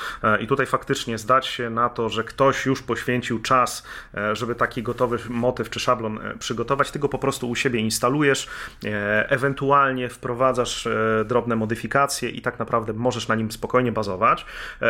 i 0.41 0.47
tutaj 0.47 0.67
faktycznie 0.67 1.19
zdać 1.19 1.47
się 1.47 1.71
na 1.71 1.88
to, 1.88 2.09
że 2.09 2.25
ktoś 2.25 2.67
już 2.67 2.82
poświęcił 2.82 3.43
czas, 3.43 3.87
żeby 4.32 4.55
tak 4.55 4.63
taki 4.64 4.82
gotowy 4.82 5.19
motyw 5.28 5.70
czy 5.70 5.81
szablon 5.81 6.19
e, 6.19 6.38
przygotować, 6.38 6.90
ty 6.90 6.99
go 6.99 7.08
po 7.08 7.19
prostu 7.19 7.50
u 7.50 7.55
siebie 7.55 7.81
instalujesz, 7.81 8.49
e, 8.84 9.31
ewentualnie 9.31 10.08
wprowadzasz 10.08 10.87
e, 10.87 11.25
drobne 11.25 11.56
modyfikacje 11.56 12.31
i 12.31 12.43
tak 12.43 12.58
naprawdę 12.58 12.93
możesz 12.93 13.28
na 13.28 13.34
nim 13.34 13.52
spokojnie 13.52 13.93
bazować. 13.93 14.46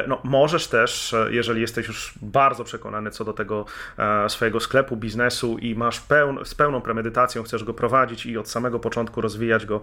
No, 0.09 0.21
możesz 0.25 0.69
też, 0.69 1.15
jeżeli 1.31 1.61
jesteś 1.61 1.89
już 1.89 2.15
bardzo 2.23 2.65
przekonany 2.65 3.11
co 3.11 3.25
do 3.25 3.33
tego 3.33 3.65
swojego 4.29 4.61
sklepu, 4.61 4.97
biznesu 4.97 5.59
i 5.59 5.75
masz 5.75 6.01
pełn, 6.01 6.39
z 6.45 6.55
pełną 6.55 6.81
premedytacją, 6.81 7.43
chcesz 7.43 7.65
go 7.65 7.75
prowadzić 7.75 8.27
i 8.27 8.39
od 8.39 8.49
samego 8.49 8.81
początku 8.81 9.21
rozwijać 9.21 9.67
go 9.67 9.81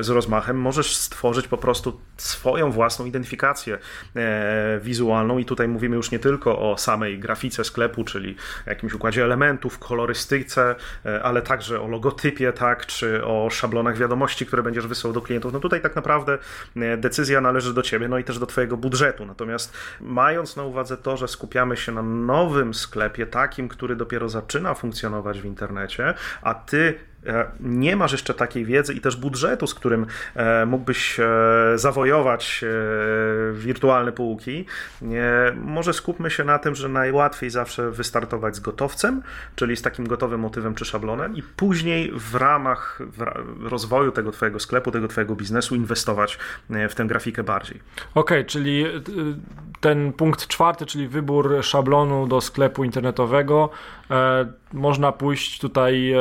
z 0.00 0.08
rozmachem, 0.08 0.60
możesz 0.60 0.96
stworzyć 0.96 1.48
po 1.48 1.56
prostu 1.56 2.00
swoją 2.16 2.70
własną 2.70 3.04
identyfikację 3.06 3.78
wizualną 4.80 5.38
i 5.38 5.44
tutaj 5.44 5.68
mówimy 5.68 5.96
już 5.96 6.10
nie 6.10 6.18
tylko 6.18 6.70
o 6.70 6.76
samej 6.78 7.18
grafice 7.18 7.64
sklepu, 7.64 8.04
czyli 8.04 8.36
jakimś 8.66 8.94
układzie 8.94 9.19
elementów, 9.24 9.78
kolorystyce, 9.78 10.74
e, 11.06 11.22
ale 11.22 11.42
także 11.42 11.80
o 11.80 11.88
logotypie, 11.88 12.52
tak, 12.52 12.86
czy 12.86 13.24
o 13.24 13.50
szablonach 13.50 13.98
wiadomości, 13.98 14.46
które 14.46 14.62
będziesz 14.62 14.86
wysyłał 14.86 15.14
do 15.14 15.20
klientów. 15.20 15.52
No 15.52 15.60
tutaj 15.60 15.80
tak 15.80 15.96
naprawdę 15.96 16.38
e, 16.76 16.96
decyzja 16.96 17.40
należy 17.40 17.74
do 17.74 17.82
ciebie, 17.82 18.08
no 18.08 18.18
i 18.18 18.24
też 18.24 18.38
do 18.38 18.46
twojego 18.46 18.76
budżetu. 18.76 19.26
Natomiast 19.26 19.76
mając 20.00 20.56
na 20.56 20.62
uwadze 20.62 20.96
to, 20.96 21.16
że 21.16 21.28
skupiamy 21.28 21.76
się 21.76 21.92
na 21.92 22.02
nowym 22.02 22.74
sklepie, 22.74 23.26
takim, 23.26 23.68
który 23.68 23.96
dopiero 23.96 24.28
zaczyna 24.28 24.74
funkcjonować 24.74 25.40
w 25.40 25.44
internecie, 25.44 26.14
a 26.42 26.54
ty 26.54 27.09
nie 27.60 27.96
masz 27.96 28.12
jeszcze 28.12 28.34
takiej 28.34 28.64
wiedzy 28.64 28.94
i 28.94 29.00
też 29.00 29.16
budżetu, 29.16 29.66
z 29.66 29.74
którym 29.74 30.06
e, 30.34 30.66
mógłbyś 30.66 31.20
e, 31.20 31.24
zawojować 31.74 32.64
wirtualne 33.52 34.12
półki, 34.12 34.66
może 35.56 35.92
skupmy 35.92 36.30
się 36.30 36.44
na 36.44 36.58
tym, 36.58 36.74
że 36.74 36.88
najłatwiej 36.88 37.50
zawsze 37.50 37.90
wystartować 37.90 38.56
z 38.56 38.60
gotowcem, 38.60 39.22
czyli 39.56 39.76
z 39.76 39.82
takim 39.82 40.08
gotowym 40.08 40.40
motywem 40.40 40.74
czy 40.74 40.84
szablonem 40.84 41.36
i 41.36 41.42
później 41.42 42.12
w 42.14 42.34
ramach 42.34 42.98
rozwoju 43.62 44.12
tego 44.12 44.32
twojego 44.32 44.60
sklepu, 44.60 44.90
tego 44.90 45.08
twojego 45.08 45.36
biznesu 45.36 45.74
inwestować 45.74 46.38
w 46.88 46.94
tę 46.94 47.04
grafikę 47.04 47.42
bardziej. 47.42 47.80
Okej, 48.14 48.40
okay, 48.40 48.44
czyli 48.44 48.86
ten 49.80 50.12
punkt 50.12 50.46
czwarty, 50.46 50.86
czyli 50.86 51.08
wybór 51.08 51.58
szablonu 51.62 52.26
do 52.26 52.40
sklepu 52.40 52.84
internetowego 52.84 53.70
można 54.72 55.12
pójść 55.12 55.60
tutaj 55.60 56.14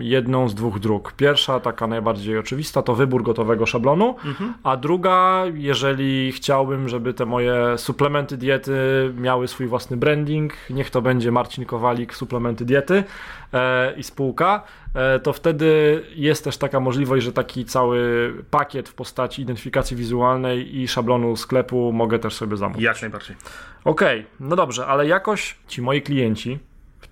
jedną 0.00 0.48
z 0.48 0.54
dwóch 0.54 0.78
dróg. 0.80 1.12
Pierwsza, 1.12 1.60
taka 1.60 1.86
najbardziej 1.86 2.38
oczywista, 2.38 2.82
to 2.82 2.94
wybór 2.94 3.22
gotowego 3.22 3.66
szablonu, 3.66 4.16
mhm. 4.24 4.54
a 4.62 4.76
druga, 4.76 5.42
jeżeli 5.54 6.32
chciałbym, 6.32 6.88
żeby 6.88 7.14
te 7.14 7.26
moje 7.26 7.78
suplementy 7.78 8.36
diety 8.36 8.72
miały 9.16 9.48
swój 9.48 9.66
własny 9.66 9.96
branding, 9.96 10.52
niech 10.70 10.90
to 10.90 11.02
będzie 11.02 11.32
Marcin 11.32 11.64
Kowalik, 11.64 12.14
suplementy 12.14 12.64
diety 12.64 13.04
e, 13.52 13.94
i 13.96 14.02
spółka, 14.02 14.62
e, 14.94 15.20
to 15.20 15.32
wtedy 15.32 16.02
jest 16.14 16.44
też 16.44 16.56
taka 16.58 16.80
możliwość, 16.80 17.24
że 17.24 17.32
taki 17.32 17.64
cały 17.64 18.32
pakiet 18.50 18.88
w 18.88 18.94
postaci 18.94 19.42
identyfikacji 19.42 19.96
wizualnej 19.96 20.76
i 20.76 20.88
szablonu 20.88 21.36
sklepu 21.36 21.92
mogę 21.92 22.18
też 22.18 22.34
sobie 22.34 22.56
zamówić. 22.56 22.82
Jak 22.82 23.00
najbardziej. 23.00 23.36
Okej, 23.84 24.20
okay, 24.20 24.30
no 24.40 24.56
dobrze, 24.56 24.86
ale 24.86 25.06
jakoś 25.06 25.56
ci 25.68 25.82
moi 25.82 26.02
klienci 26.02 26.58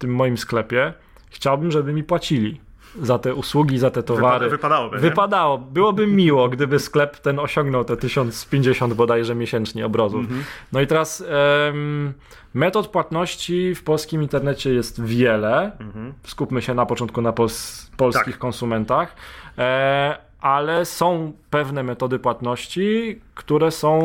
tym 0.05 0.15
moim 0.15 0.39
sklepie, 0.39 0.93
chciałbym, 1.31 1.71
żeby 1.71 1.93
mi 1.93 2.05
płacili 2.05 2.61
za 3.03 3.19
te 3.19 3.35
usługi, 3.35 3.79
za 3.79 3.91
te 3.91 4.03
towary. 4.03 4.51
Wypadałoby. 4.51 4.99
Wypadało. 4.99 5.59
Nie? 5.59 5.65
Byłoby 5.73 6.07
miło, 6.07 6.49
gdyby 6.49 6.79
sklep 6.79 7.19
ten 7.19 7.39
osiągnął 7.39 7.85
te 7.85 7.97
1050 7.97 8.95
bodajże 8.95 9.35
miesięcznie 9.35 9.87
obrotów. 9.87 10.21
Mhm. 10.21 10.45
No 10.73 10.81
i 10.81 10.87
teraz 10.87 11.25
um, 11.67 12.13
metod 12.55 12.89
płatności 12.89 13.75
w 13.75 13.85
polskim 13.85 14.23
internecie 14.23 14.75
jest 14.75 15.05
wiele. 15.05 15.73
Mhm. 15.81 16.15
Skupmy 16.25 16.63
się 16.63 16.75
na 16.75 16.87
początku 16.87 17.23
na 17.23 17.33
pols 17.33 17.91
polskich 17.97 18.35
tak. 18.35 18.39
konsumentach. 18.39 19.17
E, 19.59 20.19
ale 20.45 20.85
są 20.85 21.33
pewne 21.51 21.83
metody 21.83 22.19
płatności, 22.19 23.21
które 23.35 23.71
są, 23.71 23.99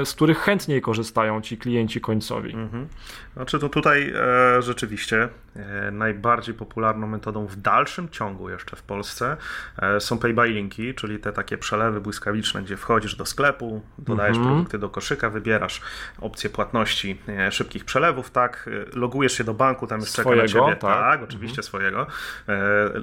e, 0.00 0.06
z 0.06 0.14
których 0.14 0.38
chętniej 0.38 0.82
korzystają 0.82 1.40
ci 1.40 1.58
klienci 1.58 2.00
końcowi. 2.00 2.54
Mhm. 2.54 2.88
Znaczy 3.34 3.58
to 3.58 3.68
tutaj 3.68 4.12
e, 4.16 4.62
rzeczywiście 4.62 5.28
e, 5.56 5.90
najbardziej 5.90 6.54
popularną 6.54 7.06
metodą 7.06 7.46
w 7.46 7.56
dalszym 7.56 8.08
ciągu 8.08 8.50
jeszcze 8.50 8.76
w 8.76 8.82
Polsce 8.82 9.36
e, 9.78 10.00
są 10.00 10.18
pay 10.18 10.34
by 10.34 10.48
linki, 10.48 10.94
czyli 10.94 11.18
te 11.18 11.32
takie 11.32 11.58
przelewy 11.58 12.00
błyskawiczne, 12.00 12.62
gdzie 12.62 12.76
wchodzisz 12.76 13.16
do 13.16 13.26
sklepu, 13.26 13.82
dodajesz 13.98 14.36
mhm. 14.36 14.54
produkty 14.54 14.78
do 14.78 14.88
koszyka, 14.88 15.30
wybierasz 15.30 15.80
opcję 16.20 16.50
płatności 16.50 17.18
e, 17.28 17.52
szybkich 17.52 17.84
przelewów, 17.84 18.30
tak, 18.30 18.70
e, 18.94 18.98
logujesz 18.98 19.32
się 19.32 19.44
do 19.44 19.54
banku, 19.54 19.86
tam 19.86 20.00
już 20.00 20.08
swojego, 20.08 20.48
czeka 20.48 20.60
na 20.60 20.66
ciebie, 20.66 20.80
tak, 20.80 21.00
tak 21.00 21.22
oczywiście 21.22 21.62
mhm. 21.62 21.64
swojego, 21.64 22.06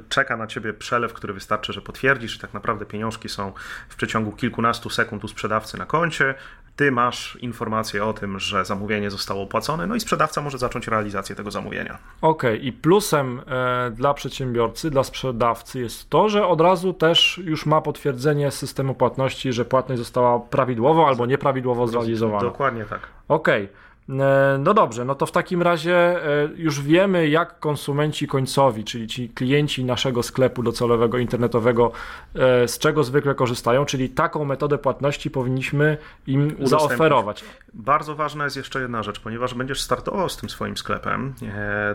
czeka 0.09 0.37
na 0.37 0.47
ciebie 0.47 0.73
przelew, 0.73 1.13
który 1.13 1.33
wystarczy, 1.33 1.73
że 1.73 1.81
potwierdzisz 1.81 2.35
i 2.35 2.39
tak 2.39 2.53
naprawdę 2.53 2.62
pieniążki 2.87 3.29
są 3.29 3.53
w 3.89 3.95
przeciągu 3.95 4.31
kilkunastu 4.31 4.89
sekund 4.89 5.23
u 5.23 5.27
sprzedawcy 5.27 5.77
na 5.77 5.85
koncie, 5.85 6.35
ty 6.75 6.91
masz 6.91 7.37
informację 7.41 8.05
o 8.05 8.13
tym, 8.13 8.39
że 8.39 8.65
zamówienie 8.65 9.11
zostało 9.11 9.43
opłacone, 9.43 9.87
no 9.87 9.95
i 9.95 9.99
sprzedawca 9.99 10.41
może 10.41 10.57
zacząć 10.57 10.87
realizację 10.87 11.35
tego 11.35 11.51
zamówienia. 11.51 11.97
Okej, 12.21 12.57
okay. 12.57 12.67
i 12.67 12.71
plusem 12.71 13.41
e, 13.47 13.91
dla 13.91 14.13
przedsiębiorcy, 14.13 14.89
dla 14.89 15.03
sprzedawcy 15.03 15.79
jest 15.79 16.09
to, 16.09 16.29
że 16.29 16.47
od 16.47 16.61
razu 16.61 16.93
też 16.93 17.41
już 17.45 17.65
ma 17.65 17.81
potwierdzenie 17.81 18.51
systemu 18.51 18.95
płatności, 18.95 19.53
że 19.53 19.65
płatność 19.65 19.99
została 19.99 20.39
prawidłowo 20.39 21.07
albo 21.07 21.25
nieprawidłowo 21.25 21.87
zrealizowana. 21.87 22.41
Dokładnie 22.43 22.85
tak. 22.85 22.99
Okej. 23.27 23.63
Okay. 23.63 23.92
E, 24.09 24.57
no 24.59 24.73
dobrze, 24.73 25.05
no 25.05 25.15
to 25.15 25.25
w 25.25 25.31
takim 25.31 25.61
razie 25.61 25.95
e, 25.95 26.49
już 26.55 26.81
wiemy, 26.81 27.27
jak 27.27 27.59
konsumenci 27.59 28.27
końcowi, 28.27 28.83
czyli 28.83 29.07
ci 29.07 29.29
klienci 29.29 29.85
naszego 29.85 30.23
sklepu 30.23 30.63
docelowego 30.63 31.17
internetowego, 31.17 31.91
e, 32.35 32.67
z 32.67 32.79
czego 32.79 33.03
zwykle 33.03 33.35
korzystają, 33.35 33.85
czyli 33.85 34.09
taką 34.09 34.45
metodę 34.45 34.77
płatności 34.77 35.31
powinniśmy 35.31 35.97
im 36.27 36.55
zaoferować. 36.63 37.43
Bardzo 37.73 38.15
ważna 38.15 38.43
jest 38.43 38.57
jeszcze 38.57 38.81
jedna 38.81 39.03
rzecz, 39.03 39.19
ponieważ 39.19 39.53
będziesz 39.53 39.81
startował 39.81 40.29
z 40.29 40.37
tym 40.37 40.49
swoim 40.49 40.77
sklepem, 40.77 41.33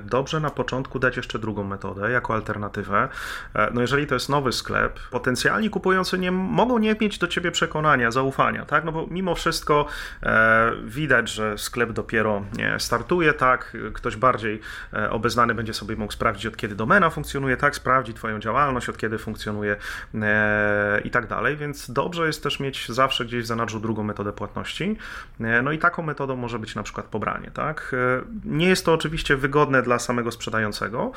dobrze 0.05 0.41
na 0.41 0.51
początku 0.51 0.99
dać 0.99 1.17
jeszcze 1.17 1.39
drugą 1.39 1.65
metodę 1.65 2.11
jako 2.11 2.35
alternatywę. 2.35 3.09
No 3.75 3.81
jeżeli 3.81 4.07
to 4.07 4.15
jest 4.15 4.29
nowy 4.29 4.53
sklep, 4.53 5.01
potencjalni 5.11 5.71
kupujący 5.71 6.19
nie 6.19 6.33
mogą 6.33 6.79
nie 6.79 6.97
mieć 7.01 7.19
do 7.19 7.27
ciebie 7.29 7.51
przekonania, 7.51 8.11
zaufania, 8.11 8.65
tak? 8.65 8.85
No 8.85 8.93
bo 8.93 9.07
mimo 9.11 9.35
wszystko 9.35 9.87
widać, 10.85 11.29
że 11.29 11.59
sklep 11.59 11.93
dopiero 11.99 12.45
startuje, 12.79 13.33
tak, 13.33 13.77
ktoś 13.95 14.17
bardziej 14.17 14.61
e, 14.93 15.11
obeznany 15.11 15.55
będzie 15.55 15.75
sobie 15.75 15.97
mógł 15.97 16.13
sprawdzić, 16.13 16.47
od 16.47 16.57
kiedy 16.57 16.75
domena 16.75 17.11
funkcjonuje, 17.11 17.57
tak, 17.57 17.77
sprawdzi 17.77 18.15
Twoją 18.15 18.39
działalność, 18.39 18.89
od 18.89 18.97
kiedy 18.97 19.19
funkcjonuje 19.19 19.77
e, 20.15 21.01
i 21.05 21.11
tak 21.11 21.27
dalej, 21.27 21.57
więc 21.57 21.91
dobrze 21.91 22.27
jest 22.27 22.43
też 22.43 22.61
mieć 22.61 22.89
zawsze 22.89 23.25
gdzieś 23.25 23.45
w 23.45 23.47
zanadrzu 23.47 23.81
drugą 23.81 24.03
metodę 24.03 24.33
płatności, 24.33 24.97
e, 25.41 25.63
no 25.63 25.73
i 25.73 25.79
taką 25.79 26.03
metodą 26.03 26.37
może 26.37 26.59
być 26.59 26.75
na 26.75 26.83
przykład 26.83 27.07
pobranie, 27.07 27.51
tak. 27.51 27.95
Nie 28.45 28.69
jest 28.69 28.85
to 28.85 28.93
oczywiście 28.93 29.37
wygodne 29.37 29.83
dla 29.83 29.99
samego 29.99 30.33
sprzedającego, 30.33 31.13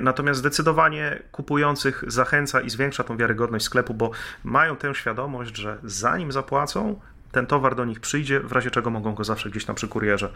natomiast 0.00 0.40
zdecydowanie 0.40 1.22
kupujących 1.32 2.04
zachęca 2.06 2.60
i 2.60 2.70
zwiększa 2.70 3.04
tą 3.04 3.16
wiarygodność 3.16 3.64
sklepu, 3.64 3.94
bo 3.94 4.10
mają 4.44 4.76
tę 4.76 4.94
świadomość, 4.94 5.56
że 5.56 5.78
zanim 5.82 6.32
zapłacą, 6.32 7.00
ten 7.34 7.46
towar 7.46 7.74
do 7.74 7.84
nich 7.84 8.00
przyjdzie, 8.00 8.40
w 8.40 8.52
razie 8.52 8.70
czego 8.70 8.90
mogą 8.90 9.14
go 9.14 9.24
zawsze 9.24 9.50
gdzieś 9.50 9.64
tam 9.64 9.76
przy 9.76 9.88
kurierze 9.88 10.30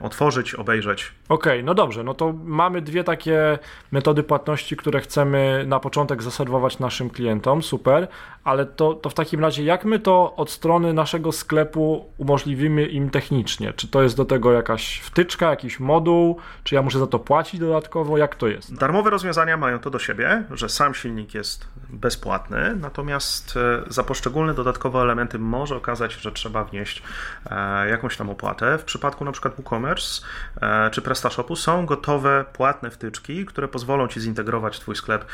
otworzyć, 0.00 0.54
obejrzeć. 0.54 1.12
Okej, 1.28 1.52
okay, 1.52 1.62
no 1.62 1.74
dobrze, 1.74 2.04
no 2.04 2.14
to 2.14 2.32
mamy 2.44 2.82
dwie 2.82 3.04
takie 3.04 3.58
metody 3.92 4.22
płatności, 4.22 4.76
które 4.76 5.00
chcemy 5.00 5.64
na 5.66 5.80
początek 5.80 6.22
zaserwować 6.22 6.78
naszym 6.78 7.10
klientom, 7.10 7.62
super, 7.62 8.08
ale 8.44 8.66
to, 8.66 8.94
to 8.94 9.10
w 9.10 9.14
takim 9.14 9.40
razie 9.40 9.64
jak 9.64 9.84
my 9.84 9.98
to 9.98 10.36
od 10.36 10.50
strony 10.50 10.92
naszego 10.92 11.32
sklepu 11.32 12.10
umożliwimy 12.18 12.86
im 12.86 13.10
technicznie? 13.10 13.72
Czy 13.72 13.88
to 13.88 14.02
jest 14.02 14.16
do 14.16 14.24
tego 14.24 14.52
jakaś 14.52 14.98
wtyczka, 14.98 15.50
jakiś 15.50 15.80
moduł, 15.80 16.36
czy 16.64 16.74
ja 16.74 16.82
muszę 16.82 16.98
za 16.98 17.06
to 17.06 17.18
płacić 17.18 17.60
dodatkowo, 17.60 18.18
jak 18.18 18.34
to 18.36 18.48
jest? 18.48 18.74
Darmowe 18.74 19.10
rozwiązania 19.10 19.56
mają 19.56 19.78
to 19.78 19.90
do 19.90 19.98
siebie, 19.98 20.44
że 20.50 20.68
sam 20.68 20.94
silnik 20.94 21.34
jest 21.34 21.66
bezpłatny, 21.88 22.76
natomiast 22.76 23.56
e, 23.56 23.92
za 23.92 24.04
poszczególne 24.04 24.54
dodatkowe 24.54 24.98
elementy 24.98 25.38
może 25.38 25.76
okazać 25.76 26.10
że 26.20 26.32
trzeba 26.32 26.64
wnieść 26.64 27.02
e, 27.50 27.88
jakąś 27.88 28.16
tam 28.16 28.30
opłatę. 28.30 28.78
W 28.78 28.84
przypadku 28.84 29.24
na 29.24 29.32
przykład 29.32 29.54
WooCommerce 29.54 30.22
e, 30.60 30.90
czy 30.90 31.02
PrestaShopu 31.02 31.56
są 31.56 31.86
gotowe 31.86 32.44
płatne 32.52 32.90
wtyczki, 32.90 33.46
które 33.46 33.68
pozwolą 33.68 34.08
Ci 34.08 34.20
zintegrować 34.20 34.80
Twój 34.80 34.96
sklep 34.96 35.24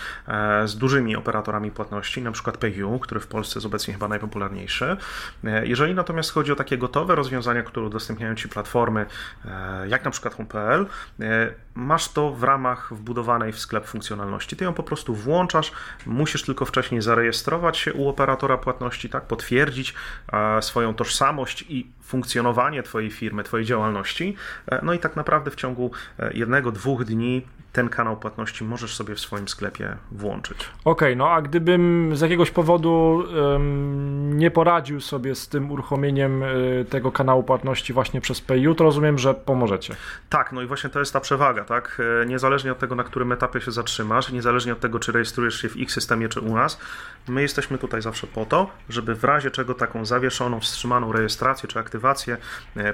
z 0.65 0.77
dużymi 0.77 1.17
operatorami 1.17 1.71
płatności, 1.71 2.23
na 2.23 2.33
przykład 2.33 2.57
PayU, 2.57 2.99
który 3.07 3.21
w 3.21 3.27
Polsce 3.27 3.59
jest 3.59 3.67
obecnie 3.67 3.95
chyba 3.95 4.09
najpopularniejszy. 4.09 4.97
Jeżeli 5.63 5.95
natomiast 5.95 6.33
chodzi 6.33 6.53
o 6.53 6.57
takie 6.57 6.79
gotowe 6.79 7.15
rozwiązania, 7.15 7.63
które 7.63 7.87
udostępniają 7.87 8.35
Ci 8.35 8.49
platformy, 8.49 9.07
jak 9.89 10.05
na 10.05 10.11
przykład 10.11 10.35
Home.pl, 10.35 10.87
masz 11.75 12.09
to 12.09 12.31
w 12.31 12.43
ramach 12.43 12.95
wbudowanej 12.95 13.53
w 13.53 13.59
sklep 13.59 13.87
funkcjonalności. 13.87 14.57
Ty 14.57 14.65
ją 14.65 14.75
po 14.75 14.83
prostu 14.83 15.15
włączasz, 15.15 15.73
musisz 16.07 16.43
tylko 16.43 16.65
wcześniej 16.65 17.03
zarejestrować 17.03 17.79
się 17.79 17.93
u 17.93 18.09
operatora 18.09 18.59
płatności, 18.59 19.09
tak, 19.09 19.23
potwierdzić 19.27 19.95
swoją 20.61 20.95
tożsamość 20.95 21.65
i 21.69 21.91
funkcjonowanie 22.07 22.83
Twojej 22.83 23.11
firmy, 23.11 23.45
Twojej 23.45 23.67
działalności. 23.67 24.37
E, 24.67 24.81
no 24.85 24.93
i 24.93 24.99
tak 24.99 25.17
naprawdę 25.17 25.51
w 25.51 25.55
ciągu 25.55 25.91
e, 26.19 26.33
jednego, 26.33 26.73
dwóch 26.73 27.05
dni 27.05 27.47
ten 27.77 27.89
kanał 27.89 28.17
płatności 28.17 28.65
możesz 28.65 28.97
sobie 28.97 29.15
w 29.15 29.21
swoim 29.21 29.49
sklepie 29.49 29.97
włączyć. 30.11 30.59
Okej, 30.59 30.69
okay, 30.85 31.17
no 31.17 31.31
a 31.31 31.43
gdybym 31.43 32.11
z 32.17 32.21
jakiegoś 32.21 32.51
powodu 32.51 33.25
um, 33.37 34.39
nie 34.39 34.51
poradził 34.51 35.01
sobie 35.01 35.35
z 35.35 35.49
tym 35.49 35.71
uruchomieniem 35.71 36.43
y, 36.43 36.87
tego 36.91 37.13
kanału 37.13 37.43
płatności 37.43 37.93
właśnie 37.93 38.21
przez 38.21 38.41
PayU, 38.41 38.75
to 38.75 38.85
rozumiem, 38.85 39.19
że 39.19 39.35
pomożecie. 39.35 39.97
Tak, 40.29 40.53
no 40.53 40.63
i 40.63 40.67
właśnie 40.67 40.91
to 40.91 40.99
jest 40.99 41.13
ta 41.13 41.21
przewaga, 41.21 41.65
tak? 41.65 42.03
Niezależnie 42.27 42.73
od 42.73 42.79
tego, 42.79 42.95
na 42.95 43.05
którym 43.05 43.33
etapie 43.33 43.61
się 43.61 43.71
zatrzymasz, 43.71 44.33
niezależnie 44.33 44.73
od 44.73 44.81
tego, 44.81 44.99
czy 44.99 45.13
rejestrujesz 45.13 45.63
się 45.63 45.69
w 45.69 45.77
ich 45.77 45.93
systemie, 45.93 46.29
czy 46.29 46.41
u 46.41 46.55
nas, 46.55 46.81
my 47.29 47.43
jesteśmy 47.43 47.79
tutaj 47.79 48.03
zawsze 48.03 48.27
po 48.27 48.45
to, 48.45 48.71
żeby 48.89 49.15
w 49.15 49.25
razie 49.25 49.51
czego 49.51 49.75
taką 49.75 50.05
zawieszoną, 50.05 50.61
wstrzymaną 50.61 51.13
rejestrację 51.13 51.69
czy 51.69 51.79
aktywację 51.79 52.37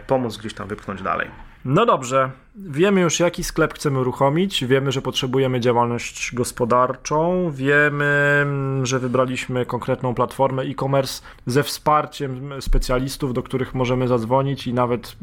pomóc 0.07 0.37
gdzieś 0.37 0.55
tam 0.55 0.69
wypchnąć 0.69 1.03
dalej. 1.03 1.52
No 1.65 1.87
dobrze, 1.87 2.31
wiemy 2.57 3.01
już 3.01 3.21
jaki 3.21 3.45
sklep 3.45 3.75
chcemy 3.75 4.01
uruchomić, 4.01 4.65
wiemy, 4.65 4.93
że 4.93 5.03
potrzebujemy 5.03 5.61
działalność 5.61 6.35
gospodarczą, 6.35 7.51
wiemy, 7.51 8.47
że 8.83 8.99
wybraliśmy 8.99 9.67
konkretną 9.67 10.15
platformę 10.15 10.63
e-commerce 10.63 11.23
ze 11.47 11.63
wsparciem 11.63 12.63
specjalistów, 12.63 13.35
do 13.35 13.43
których 13.43 13.75
możemy 13.75 14.09
zadzwonić 14.09 14.67
i 14.67 14.75
nawet 14.75 15.17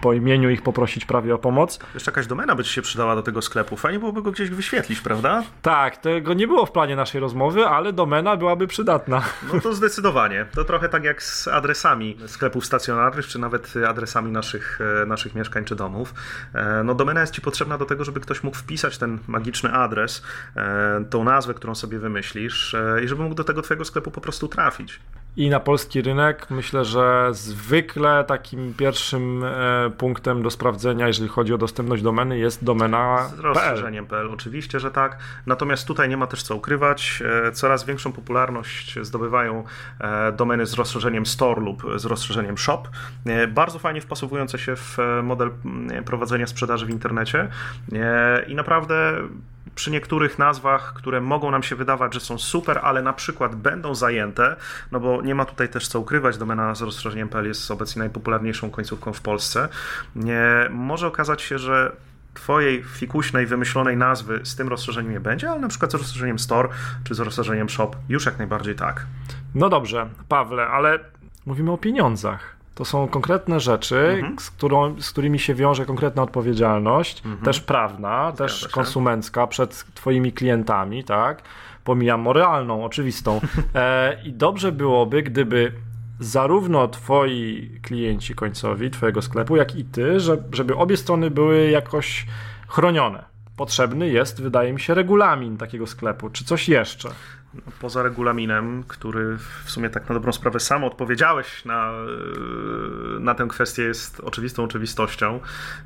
po 0.00 0.12
imieniu 0.12 0.50
ich 0.50 0.62
poprosić 0.62 1.04
prawie 1.04 1.34
o 1.34 1.38
pomoc. 1.38 1.78
Jeszcze 1.94 2.10
jakaś 2.10 2.26
domena 2.26 2.54
by 2.54 2.64
ci 2.64 2.72
się 2.72 2.82
przydała 2.82 3.14
do 3.14 3.22
tego 3.22 3.42
sklepu. 3.42 3.76
Fajnie 3.76 3.98
byłoby 3.98 4.22
go 4.22 4.32
gdzieś 4.32 4.50
wyświetlić, 4.50 5.00
prawda? 5.00 5.42
Tak, 5.62 5.96
tego 5.96 6.34
nie 6.34 6.46
było 6.46 6.66
w 6.66 6.72
planie 6.72 6.96
naszej 6.96 7.20
rozmowy, 7.20 7.66
ale 7.66 7.92
domena 7.92 8.36
byłaby 8.36 8.66
przydatna. 8.66 9.22
No 9.52 9.60
to 9.60 9.74
zdecydowanie. 9.74 10.46
To 10.54 10.64
trochę 10.64 10.88
tak 10.88 11.04
jak 11.04 11.22
z 11.22 11.48
adresami 11.48 12.16
sklepów 12.26 12.66
stacjonarnych, 12.66 13.26
czy 13.26 13.38
nawet 13.38 13.74
adresami 13.88 14.32
naszych, 14.32 14.78
e, 15.02 15.06
naszych 15.06 15.34
mieszkań 15.34 15.64
czy 15.64 15.76
domów. 15.76 16.14
E, 16.54 16.82
no 16.84 16.94
domena 16.94 17.20
jest 17.20 17.32
ci 17.32 17.40
potrzebna 17.40 17.78
do 17.78 17.84
tego, 17.84 18.04
żeby 18.04 18.20
ktoś 18.20 18.42
mógł 18.42 18.56
wpisać 18.56 18.98
ten 18.98 19.18
magiczny 19.26 19.72
adres, 19.72 20.22
e, 20.56 21.04
tą 21.10 21.24
nazwę, 21.24 21.54
którą 21.54 21.74
sobie 21.74 21.98
wymyślisz 21.98 22.76
i 23.04 23.08
żeby 23.08 23.22
mógł 23.22 23.34
do 23.34 23.44
tego 23.44 23.62
twojego 23.62 23.84
sklepu 23.84 24.10
po 24.10 24.20
prostu 24.20 24.48
trafić. 24.48 25.00
I 25.36 25.50
na 25.50 25.60
polski 25.60 26.02
rynek. 26.02 26.50
Myślę, 26.50 26.84
że 26.84 27.28
zwykle 27.32 28.24
takim 28.24 28.74
pierwszym 28.74 29.44
e, 29.44 29.90
punktem 29.98 30.42
do 30.42 30.50
sprawdzenia, 30.50 31.06
jeżeli 31.06 31.28
chodzi 31.28 31.54
o 31.54 31.58
dostępność 31.58 32.02
domeny, 32.02 32.38
jest 32.38 32.64
domena 32.64 33.28
Z 33.28 33.38
rozszerzeniem 33.38 34.06
PL. 34.06 34.30
Oczywiście, 34.30 34.80
że 34.80 34.90
tak. 34.90 35.18
Natomiast 35.46 35.86
tutaj 35.86 36.08
nie 36.08 36.16
ma 36.16 36.26
też 36.26 36.42
co 36.42 36.56
ukrywać. 36.56 37.22
E, 37.46 37.52
coraz 37.52 37.84
większą 37.84 38.12
popularność 38.12 38.98
zdobywają 39.02 39.64
e, 40.00 40.32
domeny 40.32 40.66
z 40.66 40.74
rozszerzeniem 40.74 41.26
store 41.26 41.62
lub 41.62 41.82
z 41.96 42.04
rozszerzeniem 42.04 42.58
shop. 42.58 42.82
Bardzo 43.48 43.78
fajnie 43.78 44.00
wpasowujące 44.00 44.58
się 44.58 44.76
w 44.76 44.98
model 45.22 45.50
prowadzenia 46.04 46.46
sprzedaży 46.46 46.86
w 46.86 46.90
internecie 46.90 47.48
i 48.46 48.54
naprawdę 48.54 49.14
przy 49.76 49.90
niektórych 49.90 50.38
nazwach, 50.38 50.92
które 50.94 51.20
mogą 51.20 51.50
nam 51.50 51.62
się 51.62 51.76
wydawać, 51.76 52.14
że 52.14 52.20
są 52.20 52.38
super, 52.38 52.80
ale 52.82 53.02
na 53.02 53.12
przykład 53.12 53.54
będą 53.54 53.94
zajęte, 53.94 54.56
no 54.92 55.00
bo 55.00 55.22
nie 55.22 55.34
ma 55.34 55.44
tutaj 55.44 55.68
też 55.68 55.88
co 55.88 56.00
ukrywać, 56.00 56.38
domena 56.38 56.74
z 56.74 56.82
rozszerzeniem 56.82 57.28
PL 57.28 57.46
jest 57.46 57.70
obecnie 57.70 58.00
najpopularniejszą 58.00 58.70
końcówką 58.70 59.12
w 59.12 59.20
Polsce, 59.20 59.68
nie, 60.16 60.68
może 60.70 61.06
okazać 61.06 61.42
się, 61.42 61.58
że 61.58 61.96
twojej 62.34 62.82
fikuśnej, 62.82 63.46
wymyślonej 63.46 63.96
nazwy 63.96 64.40
z 64.42 64.56
tym 64.56 64.68
rozszerzeniem 64.68 65.12
nie 65.12 65.20
będzie, 65.20 65.50
ale 65.50 65.60
na 65.60 65.68
przykład 65.68 65.92
z 65.92 65.94
rozszerzeniem 65.94 66.38
store 66.38 66.68
czy 67.04 67.14
z 67.14 67.20
rozszerzeniem 67.20 67.68
shop 67.68 67.90
już 68.08 68.26
jak 68.26 68.38
najbardziej 68.38 68.74
tak. 68.74 69.06
No 69.54 69.68
dobrze, 69.68 70.08
Pawle, 70.28 70.66
ale 70.66 70.98
mówimy 71.46 71.72
o 71.72 71.78
pieniądzach. 71.78 72.55
To 72.76 72.84
są 72.84 73.08
konkretne 73.08 73.60
rzeczy, 73.60 73.98
mhm. 73.98 74.38
z, 74.38 74.50
którą, 74.50 75.00
z, 75.00 75.10
którymi 75.10 75.38
się 75.38 75.54
wiąże 75.54 75.86
konkretna 75.86 76.22
odpowiedzialność, 76.22 77.18
mhm. 77.18 77.44
też 77.44 77.60
prawna, 77.60 78.28
Zgadza 78.28 78.44
też 78.44 78.60
się. 78.60 78.68
konsumencka 78.68 79.46
przed 79.46 79.84
Twoimi 79.94 80.32
klientami, 80.32 81.04
tak? 81.04 81.42
Pomijam 81.84 82.20
moralną, 82.20 82.84
oczywistą. 82.84 83.40
E, 83.74 84.22
I 84.24 84.32
dobrze 84.32 84.72
byłoby, 84.72 85.22
gdyby 85.22 85.72
zarówno 86.20 86.88
Twoi 86.88 87.70
klienci 87.82 88.34
końcowi, 88.34 88.90
Twojego 88.90 89.22
sklepu, 89.22 89.56
jak 89.56 89.76
i 89.76 89.84
Ty, 89.84 90.20
żeby 90.52 90.76
obie 90.76 90.96
strony 90.96 91.30
były 91.30 91.70
jakoś 91.70 92.26
chronione. 92.68 93.24
Potrzebny 93.56 94.08
jest, 94.08 94.42
wydaje 94.42 94.72
mi 94.72 94.80
się, 94.80 94.94
regulamin 94.94 95.56
takiego 95.56 95.86
sklepu, 95.86 96.30
czy 96.30 96.44
coś 96.44 96.68
jeszcze 96.68 97.10
poza 97.80 98.02
regulaminem, 98.02 98.84
który 98.88 99.36
w 99.64 99.70
sumie 99.70 99.90
tak 99.90 100.08
na 100.08 100.14
dobrą 100.14 100.32
sprawę 100.32 100.60
sam 100.60 100.84
odpowiedziałeś 100.84 101.64
na, 101.64 101.92
na 103.20 103.34
tę 103.34 103.46
kwestię, 103.48 103.82
jest 103.82 104.20
oczywistą 104.20 104.64
oczywistością. 104.64 105.40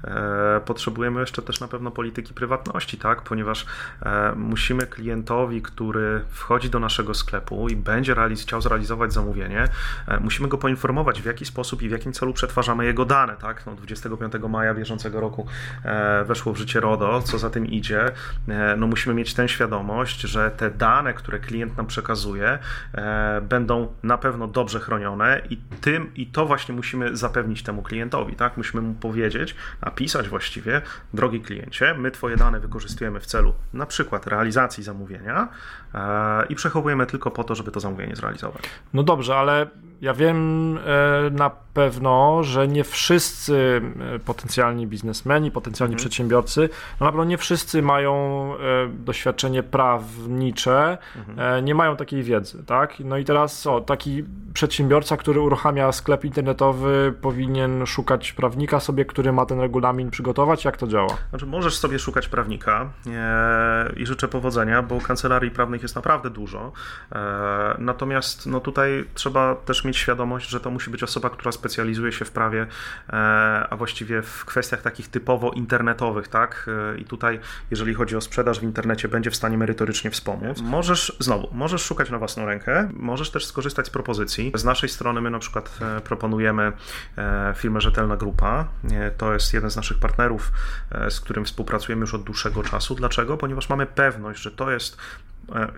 E, 0.05 0.61
potrzebujemy 0.65 1.21
jeszcze 1.21 1.43
też 1.43 1.61
na 1.61 1.69
pewno 1.69 1.91
polityki 1.91 2.35
prywatności, 2.35 2.99
tak? 2.99 3.23
ponieważ 3.23 3.67
e, 4.03 4.33
musimy 4.37 4.87
klientowi, 4.87 5.63
który 5.63 6.25
wchodzi 6.31 6.71
do 6.71 6.81
naszego 6.81 7.15
sklepu 7.15 7.69
i 7.69 7.77
będzie 7.77 8.15
realiz- 8.15 8.43
chciał 8.43 8.61
zrealizować 8.61 9.13
zamówienie, 9.13 9.65
e, 10.09 10.21
musimy 10.21 10.49
go 10.49 10.59
poinformować, 10.59 11.23
w 11.23 11.25
jaki 11.25 11.45
sposób 11.45 11.83
i 11.83 11.89
w 11.89 11.93
jakim 11.93 12.13
celu 12.13 12.33
przetwarzamy 12.33 12.85
jego 12.85 13.05
dane. 13.05 13.37
Tak? 13.37 13.67
No, 13.67 13.75
25 13.75 14.33
maja 14.49 14.75
bieżącego 14.75 15.21
roku 15.21 15.47
weszło 16.25 16.53
w 16.53 16.57
życie 16.57 16.81
RODO, 16.81 17.23
co 17.23 17.39
za 17.39 17.51
tym 17.51 17.67
idzie. 17.67 18.13
No, 18.77 18.87
musimy 18.87 19.15
mieć 19.15 19.35
tę 19.35 19.49
świadomość, 19.49 20.21
że 20.21 20.51
te 20.51 20.71
dane, 20.71 21.15
które 21.15 21.39
klient 21.39 21.60
klient 21.61 21.77
nam 21.77 21.87
przekazuje, 21.87 22.59
e, 22.95 23.41
będą 23.41 23.95
na 24.03 24.19
pewno 24.19 24.49
dobrze 24.49 24.81
chronione 24.81 25.43
i 25.51 25.57
tym 25.57 26.15
i 26.15 26.27
to 26.27 26.47
właśnie 26.47 26.75
musimy 26.75 27.17
zapewnić 27.17 27.63
temu 27.63 27.83
klientowi, 27.83 28.37
tak? 28.37 28.57
Musimy 28.57 28.83
mu 28.83 28.95
powiedzieć, 28.95 29.55
napisać 29.83 30.29
właściwie, 30.29 30.83
drogi 31.15 31.41
kliencie, 31.41 31.95
my 31.95 32.11
twoje 32.11 32.37
dane 32.37 32.61
wykorzystujemy 32.61 33.21
w 33.21 33.27
celu 33.27 33.55
na 33.73 33.87
przykład 33.87 34.27
realizacji 34.27 34.85
zamówienia 34.85 35.49
e, 35.95 36.47
i 36.47 36.55
przechowujemy 36.55 37.07
tylko 37.07 37.31
po 37.31 37.45
to, 37.45 37.55
żeby 37.55 37.71
to 37.71 37.81
zamówienie 37.81 38.17
zrealizować. 38.17 38.63
No 38.95 39.03
dobrze, 39.03 39.37
ale 39.37 39.67
ja 40.01 40.15
wiem 40.15 40.79
e, 40.79 41.31
na 41.31 41.51
pewno, 41.75 42.43
że 42.43 42.69
nie 42.69 42.85
wszyscy 42.85 43.83
e, 44.15 44.19
potencjalni 44.19 44.87
biznesmeni, 44.87 45.51
potencjalni 45.51 45.95
mhm. 45.95 45.99
przedsiębiorcy, 45.99 46.69
no 47.01 47.07
na 47.07 47.13
pewno 47.13 47.25
nie 47.25 47.39
wszyscy 47.39 47.83
mają 47.83 48.15
e, 48.55 48.89
doświadczenie 48.89 49.63
prawnicze, 49.63 50.99
mhm. 51.17 51.65
nie 51.65 51.75
mają 51.75 51.97
takiej 51.97 52.23
wiedzy, 52.23 52.65
tak? 52.65 53.01
No 53.01 53.19
i 53.19 53.25
teraz 53.25 53.67
o, 53.67 53.81
taki 53.81 54.25
przedsiębiorca, 54.55 55.17
który 55.17 55.41
uruchamia 55.41 55.93
sklep 55.93 56.25
internetowy, 56.25 57.15
powinien 57.21 57.87
szukać 57.87 58.33
prawnika 58.33 58.81
sobie, 58.81 59.05
który 59.05 59.33
ma 59.33 59.47
ten 59.47 59.61
regulamin 59.61 60.11
przygotować. 60.11 60.65
Jak 60.65 60.77
to 60.77 60.87
działa? 60.87 61.17
Znaczy, 61.31 61.47
możesz 61.47 61.79
sobie 61.79 61.99
szukać 61.99 62.29
prawnika 62.29 62.91
i 63.97 64.07
życzę 64.07 64.29
powodzenia, 64.29 64.83
bo 64.83 65.01
kancelarii 65.01 65.51
prawnych 65.51 65.83
jest 65.83 65.95
naprawdę 65.95 66.31
dużo. 66.31 66.73
Natomiast 67.79 68.47
no 68.47 68.61
tutaj 68.61 69.05
trzeba 69.15 69.55
też 69.55 69.85
mieć 69.85 69.90
mieć 69.91 69.97
świadomość, 69.97 70.49
że 70.49 70.61
to 70.61 70.71
musi 70.71 70.91
być 70.91 71.03
osoba, 71.03 71.31
która 71.31 71.53
specjalizuje 71.53 72.13
się 72.13 72.25
w 72.25 72.31
prawie, 72.31 72.67
e, 73.09 73.13
a 73.71 73.77
właściwie 73.77 74.23
w 74.23 74.45
kwestiach 74.45 74.83
takich 74.83 75.09
typowo 75.09 75.51
internetowych, 75.51 76.29
tak? 76.29 76.71
E, 76.95 76.99
I 76.99 77.05
tutaj, 77.05 77.41
jeżeli 77.71 77.95
chodzi 77.95 78.17
o 78.17 78.21
sprzedaż 78.21 78.61
w 78.61 78.63
internecie, 78.63 79.09
będzie 79.09 79.31
w 79.31 79.37
stanie 79.37 79.59
merytorycznie 79.59 80.11
wspomóc. 80.11 80.61
Możesz, 80.61 81.17
znowu, 81.19 81.49
możesz 81.53 81.83
szukać 81.83 82.11
na 82.11 82.19
własną 82.19 82.47
rękę, 82.47 82.89
możesz 82.93 83.31
też 83.31 83.47
skorzystać 83.47 83.87
z 83.87 83.91
propozycji. 83.91 84.53
Z 84.55 84.65
naszej 84.65 84.89
strony 84.89 85.21
my 85.21 85.31
na 85.31 85.39
przykład 85.39 85.79
e, 85.81 86.01
proponujemy 86.01 86.73
firmę 87.57 87.81
Rzetelna 87.81 88.17
Grupa. 88.17 88.69
To 89.17 89.33
jest 89.33 89.55
jeden 89.55 89.71
z 89.71 89.77
naszych 89.77 89.99
partnerów, 89.99 90.53
z 91.11 91.21
którym 91.21 91.45
współpracujemy 91.45 92.01
już 92.01 92.15
od 92.15 92.23
dłuższego 92.23 92.63
czasu. 92.63 92.95
Dlaczego? 92.95 93.37
Ponieważ 93.37 93.69
mamy 93.69 93.87
pewność, 93.87 94.43
że 94.43 94.51
to 94.51 94.71
jest 94.71 94.97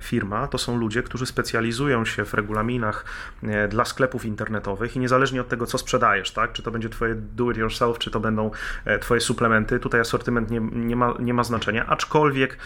firma 0.01 0.49
to 0.49 0.59
są 0.59 0.77
ludzie, 0.77 1.03
którzy 1.03 1.27
specjalizują 1.27 2.05
się 2.05 2.25
w 2.25 2.35
regulaminach 2.35 3.05
e, 3.43 3.69
dla 3.69 3.85
sklepów 3.85 4.25
internetowych 4.25 4.97
i 4.97 4.99
niezależnie 4.99 5.41
od 5.41 5.49
tego, 5.49 5.67
co 5.67 5.79
sprzedajesz, 5.79 6.31
tak? 6.31 6.53
czy 6.53 6.63
to 6.63 6.71
będzie 6.71 6.89
twoje 6.89 7.15
do 7.15 7.51
it 7.51 7.57
yourself, 7.57 7.99
czy 7.99 8.11
to 8.11 8.21
będą 8.21 8.51
e, 8.85 8.99
twoje 8.99 9.21
suplementy, 9.21 9.81
tutaj 9.81 10.01
asortyment 10.01 10.51
nie, 10.51 10.61
nie, 10.73 10.97
ma, 10.97 11.15
nie 11.19 11.35
ma 11.35 11.45
znaczenia, 11.45 11.87
aczkolwiek 11.87 12.59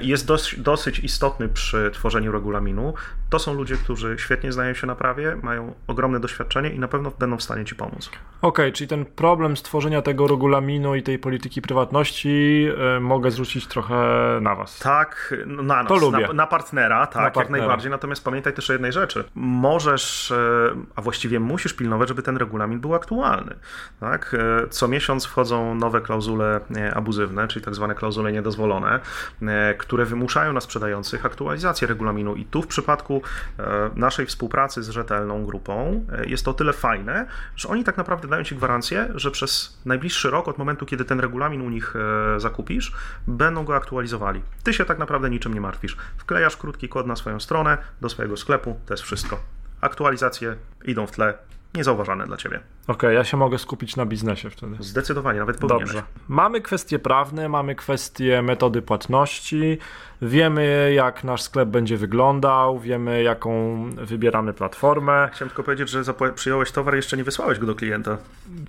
jest 0.00 0.26
dosyć, 0.26 0.60
dosyć 0.60 0.98
istotny 0.98 1.48
przy 1.48 1.90
tworzeniu 1.94 2.32
regulaminu. 2.32 2.94
To 3.30 3.38
są 3.38 3.54
ludzie, 3.54 3.76
którzy 3.76 4.16
świetnie 4.18 4.52
znają 4.52 4.74
się 4.74 4.86
na 4.86 4.94
prawie, 4.94 5.36
mają 5.42 5.74
ogromne 5.86 6.20
doświadczenie 6.20 6.70
i 6.70 6.78
na 6.78 6.88
pewno 6.88 7.12
będą 7.18 7.36
w 7.36 7.42
stanie 7.42 7.64
ci 7.64 7.74
pomóc. 7.74 8.08
Okej, 8.08 8.18
okay, 8.40 8.72
czyli 8.72 8.88
ten 8.88 9.04
problem 9.04 9.56
stworzenia 9.56 10.02
tego 10.02 10.26
regulaminu 10.26 10.94
i 10.94 11.02
tej 11.02 11.18
polityki 11.18 11.62
prywatności 11.62 12.68
mogę 13.00 13.30
zwrócić 13.30 13.66
trochę 13.66 13.94
na 14.40 14.54
was. 14.54 14.78
Tak, 14.78 15.34
no, 15.46 15.62
na 15.62 15.82
nas. 15.82 15.88
To 15.88 15.96
lubię. 15.96 16.26
Na, 16.26 16.32
na 16.32 16.43
partnera, 16.46 17.06
tak, 17.06 17.14
na 17.14 17.22
partnera. 17.22 17.42
jak 17.42 17.50
najbardziej. 17.50 17.90
Natomiast 17.90 18.24
pamiętaj 18.24 18.52
też 18.52 18.70
o 18.70 18.72
jednej 18.72 18.92
rzeczy. 18.92 19.24
Możesz, 19.34 20.30
e, 20.30 20.36
a 20.96 21.02
właściwie 21.02 21.40
musisz 21.40 21.74
pilnować, 21.74 22.08
żeby 22.08 22.22
ten 22.22 22.36
regulamin 22.36 22.80
był 22.80 22.94
aktualny. 22.94 23.54
Tak? 24.00 24.36
E, 24.64 24.68
co 24.68 24.88
miesiąc 24.88 25.26
wchodzą 25.26 25.74
nowe 25.74 26.00
klauzule 26.00 26.60
e, 26.76 26.94
abuzywne, 26.94 27.48
czyli 27.48 27.64
tak 27.64 27.74
zwane 27.74 27.94
klauzule 27.94 28.32
niedozwolone, 28.32 29.00
które 29.78 30.04
wymuszają 30.04 30.52
na 30.52 30.60
sprzedających 30.60 31.26
aktualizację 31.26 31.88
regulaminu. 31.88 32.34
I 32.34 32.44
tu 32.44 32.62
w 32.62 32.66
przypadku 32.66 33.22
naszej 33.96 34.26
współpracy 34.26 34.82
z 34.82 34.88
rzetelną 34.88 35.44
grupą 35.44 36.06
jest 36.26 36.44
to 36.44 36.50
o 36.50 36.54
tyle 36.54 36.72
fajne, 36.72 37.26
że 37.56 37.68
oni 37.68 37.84
tak 37.84 37.96
naprawdę 37.96 38.28
dają 38.28 38.44
ci 38.44 38.56
gwarancję, 38.56 39.08
że 39.14 39.30
przez 39.30 39.80
najbliższy 39.84 40.30
rok, 40.30 40.48
od 40.48 40.58
momentu, 40.58 40.86
kiedy 40.86 41.04
ten 41.04 41.20
regulamin 41.20 41.60
u 41.60 41.70
nich 41.70 41.94
zakupisz, 42.36 42.92
będą 43.26 43.64
go 43.64 43.76
aktualizowali. 43.76 44.42
Ty 44.62 44.72
się 44.72 44.84
tak 44.84 44.98
naprawdę 44.98 45.30
niczym 45.30 45.54
nie 45.54 45.60
martwisz. 45.60 45.96
Wklejasz 46.16 46.33
wklejasz 46.34 46.56
krótki 46.56 46.88
kod 46.88 47.06
na 47.06 47.16
swoją 47.16 47.40
stronę, 47.40 47.78
do 48.00 48.08
swojego 48.08 48.36
sklepu, 48.36 48.80
to 48.86 48.94
jest 48.94 49.02
wszystko. 49.02 49.40
Aktualizacje 49.80 50.56
idą 50.84 51.06
w 51.06 51.10
tle, 51.10 51.38
niezauważane 51.74 52.26
dla 52.26 52.36
ciebie. 52.36 52.56
Okej, 52.56 52.96
okay, 52.96 53.14
ja 53.14 53.24
się 53.24 53.36
mogę 53.36 53.58
skupić 53.58 53.96
na 53.96 54.06
biznesie 54.06 54.50
wtedy. 54.50 54.76
Zdecydowanie, 54.80 55.38
nawet 55.38 55.56
powinieneś. 55.56 55.86
Dobrze. 55.86 56.02
Mamy 56.28 56.60
kwestie 56.60 56.98
prawne, 56.98 57.48
mamy 57.48 57.74
kwestie 57.74 58.42
metody 58.42 58.82
płatności, 58.82 59.78
wiemy 60.22 60.92
jak 60.94 61.24
nasz 61.24 61.42
sklep 61.42 61.68
będzie 61.68 61.96
wyglądał, 61.96 62.78
wiemy 62.78 63.22
jaką 63.22 63.84
wybieramy 63.90 64.52
platformę. 64.52 65.28
Chciałem 65.32 65.48
tylko 65.50 65.62
powiedzieć, 65.62 65.90
że 65.90 66.02
przyjąłeś 66.34 66.72
towar, 66.72 66.94
jeszcze 66.94 67.16
nie 67.16 67.24
wysłałeś 67.24 67.58
go 67.58 67.66
do 67.66 67.74
klienta. 67.74 68.16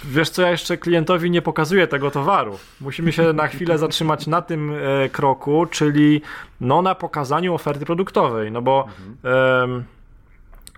Wiesz 0.05 0.29
co, 0.29 0.41
ja 0.41 0.51
jeszcze 0.51 0.77
klientowi 0.77 1.31
nie 1.31 1.41
pokazuję 1.41 1.87
tego 1.87 2.11
towaru. 2.11 2.57
Musimy 2.81 3.11
się 3.11 3.33
na 3.33 3.47
chwilę 3.47 3.77
zatrzymać 3.77 4.27
na 4.27 4.41
tym 4.41 4.71
e, 4.73 5.09
kroku, 5.09 5.65
czyli 5.65 6.21
no 6.61 6.81
na 6.81 6.95
pokazaniu 6.95 7.53
oferty 7.53 7.85
produktowej, 7.85 8.51
no 8.51 8.61
bo... 8.61 8.87
Mhm. 9.23 9.83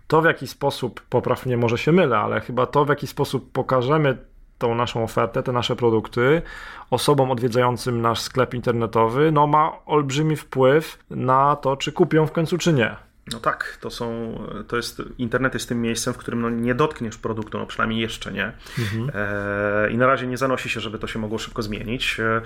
To 0.08 0.22
w 0.22 0.26
jaki 0.26 0.48
sposób, 0.48 1.02
popraw 1.10 1.46
mnie, 1.46 1.58
może 1.58 1.78
się 1.78 1.91
mylę, 1.91 2.17
ale 2.17 2.41
chyba 2.41 2.65
to 2.65 2.86
w 2.86 2.89
jaki 2.89 3.08
sposób 3.08 3.52
pokażemy 3.52 4.17
tą 4.58 4.76
naszą 4.76 5.04
ofertę, 5.04 5.43
te 5.43 5.52
nasze 5.52 5.76
produkty 5.76 6.41
osobom 6.89 7.32
odwiedzającym 7.32 8.02
nasz 8.02 8.20
sklep 8.20 8.54
internetowy, 8.54 9.32
no 9.32 9.48
ma 9.48 9.86
olbrzymi 9.86 10.36
wpływ 10.36 11.00
na 11.10 11.56
to, 11.56 11.78
czy 11.78 11.91
kupią 11.91 12.28
w 12.28 12.32
końcu, 12.32 12.58
czy 12.58 12.74
nie. 12.74 13.07
No 13.31 13.39
tak, 13.39 13.77
to 13.81 13.89
są, 13.89 14.37
to 14.67 14.75
jest, 14.75 15.01
internet 15.17 15.53
jest 15.53 15.69
tym 15.69 15.81
miejscem, 15.81 16.13
w 16.13 16.17
którym 16.17 16.41
no 16.41 16.49
nie 16.49 16.75
dotkniesz 16.75 17.17
produktu, 17.17 17.57
no 17.57 17.65
przynajmniej 17.65 18.01
jeszcze 18.01 18.31
nie. 18.31 18.51
Mhm. 18.79 19.11
E, 19.13 19.91
I 19.91 19.97
na 19.97 20.07
razie 20.07 20.27
nie 20.27 20.37
zanosi 20.37 20.69
się, 20.69 20.79
żeby 20.79 20.99
to 20.99 21.07
się 21.07 21.19
mogło 21.19 21.37
szybko 21.37 21.61
zmienić. 21.61 22.19
E, 22.19 22.41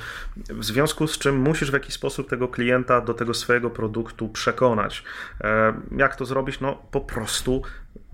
w 0.49 0.65
związku 0.65 1.07
z 1.07 1.17
czym 1.17 1.39
musisz 1.39 1.71
w 1.71 1.73
jakiś 1.73 1.93
sposób 1.93 2.29
tego 2.29 2.47
klienta 2.47 3.01
do 3.01 3.13
tego 3.13 3.33
swojego 3.33 3.69
produktu 3.69 4.29
przekonać. 4.29 5.03
E, 5.41 5.73
jak 5.97 6.15
to 6.15 6.25
zrobić? 6.25 6.59
No 6.59 6.81
po 6.91 7.01
prostu 7.01 7.61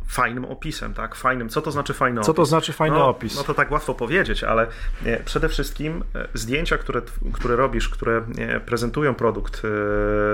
fajnym 0.08 0.46
opisem, 0.46 0.94
tak? 0.94 1.16
Fajnym. 1.16 1.50
Co 1.50 1.62
to 1.62 1.72
znaczy 1.72 1.94
fajny 1.94 2.20
opis? 2.20 2.28
Co 2.28 2.34
to 2.34 2.46
znaczy 2.46 2.74
fajny 2.74 2.98
no, 2.98 3.10
opis? 3.10 3.36
No 3.36 3.44
to 3.44 3.54
tak 3.54 3.72
łatwo 3.72 3.94
powiedzieć, 3.94 4.44
ale 4.44 4.68
e, 5.06 5.24
przede 5.24 5.50
wszystkim 5.50 6.04
e, 6.16 6.28
zdjęcia, 6.34 6.78
które, 6.78 7.02
które 7.34 7.56
robisz, 7.56 7.90
które 7.90 8.24
e, 8.38 8.60
prezentują 8.60 9.16
produkt 9.16 9.62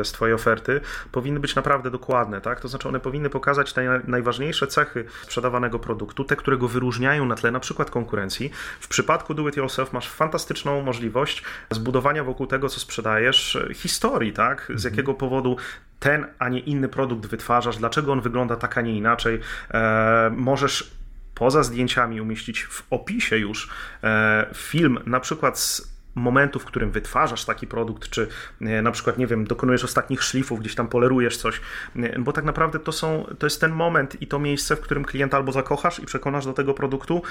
z 0.04 0.12
twojej 0.12 0.34
oferty, 0.34 0.82
powinny 1.12 1.40
być 1.40 1.56
naprawdę 1.56 1.92
dokładne, 1.92 2.42
tak? 2.42 2.60
To 2.60 2.68
znaczy 2.68 2.88
one 2.90 3.00
powinny 3.00 3.30
pokazać 3.30 3.74
te 3.74 4.02
najważniejsze 4.08 4.68
cechy 4.68 5.06
sprzedawanego 5.24 5.80
produktu, 5.80 6.24
te, 6.24 6.36
które 6.36 6.58
go 6.58 6.68
wyróżniają 6.68 7.26
na 7.26 7.36
tle 7.36 7.52
na 7.52 7.60
przykład 7.60 7.92
konkurencji. 7.92 8.52
W 8.80 8.88
przypadku 8.88 9.34
do 9.34 9.50
it 9.50 9.58
yourself 9.58 9.94
masz 9.94 10.10
fantastyczną 10.10 10.82
możliwość 10.82 11.44
zbudowania 11.72 12.24
wokół 12.24 12.48
tego, 12.48 12.70
co 12.70 12.80
sprzedajesz, 12.80 13.58
historii, 13.74 14.34
tak? 14.34 14.66
Z 14.66 14.70
mhm. 14.70 14.94
jakiego 14.94 15.14
powodu 15.14 15.58
ten, 16.04 16.26
a 16.40 16.50
nie 16.50 16.60
inny 16.60 16.90
produkt 16.90 17.26
wytwarzasz, 17.26 17.78
dlaczego 17.78 18.12
on 18.12 18.22
wygląda 18.22 18.56
tak, 18.56 18.78
a 18.78 18.82
nie 18.82 18.98
inaczej. 18.98 19.40
E, 19.74 20.32
możesz 20.36 20.92
poza 21.36 21.64
zdjęciami 21.64 22.22
umieścić 22.22 22.64
w 22.64 22.84
opisie 22.90 23.38
już 23.38 23.70
e, 24.04 24.50
film, 24.56 25.00
na 25.06 25.20
przykład 25.20 25.60
z 25.60 25.94
momentu, 26.16 26.60
w 26.60 26.66
którym 26.66 26.92
wytwarzasz 26.92 27.46
taki 27.46 27.68
produkt, 27.68 28.10
czy 28.10 28.28
e, 28.62 28.82
na 28.82 28.92
przykład, 28.92 29.18
nie 29.18 29.28
wiem, 29.28 29.46
dokonujesz 29.46 29.84
ostatnich 29.84 30.24
szlifów, 30.24 30.60
gdzieś 30.60 30.76
tam 30.76 30.88
polerujesz 30.88 31.38
coś, 31.38 31.62
bo 32.20 32.34
tak 32.34 32.44
naprawdę 32.44 32.80
to, 32.80 32.92
są, 32.92 33.26
to 33.40 33.46
jest 33.46 33.62
ten 33.62 33.72
moment 33.72 34.22
i 34.22 34.28
to 34.28 34.40
miejsce, 34.40 34.76
w 34.76 34.82
którym 34.82 35.06
klienta 35.06 35.38
albo 35.38 35.52
zakochasz 35.52 36.00
i 36.00 36.06
przekonasz 36.06 36.46
do 36.46 36.54
tego 36.54 36.74
produktu, 36.74 37.22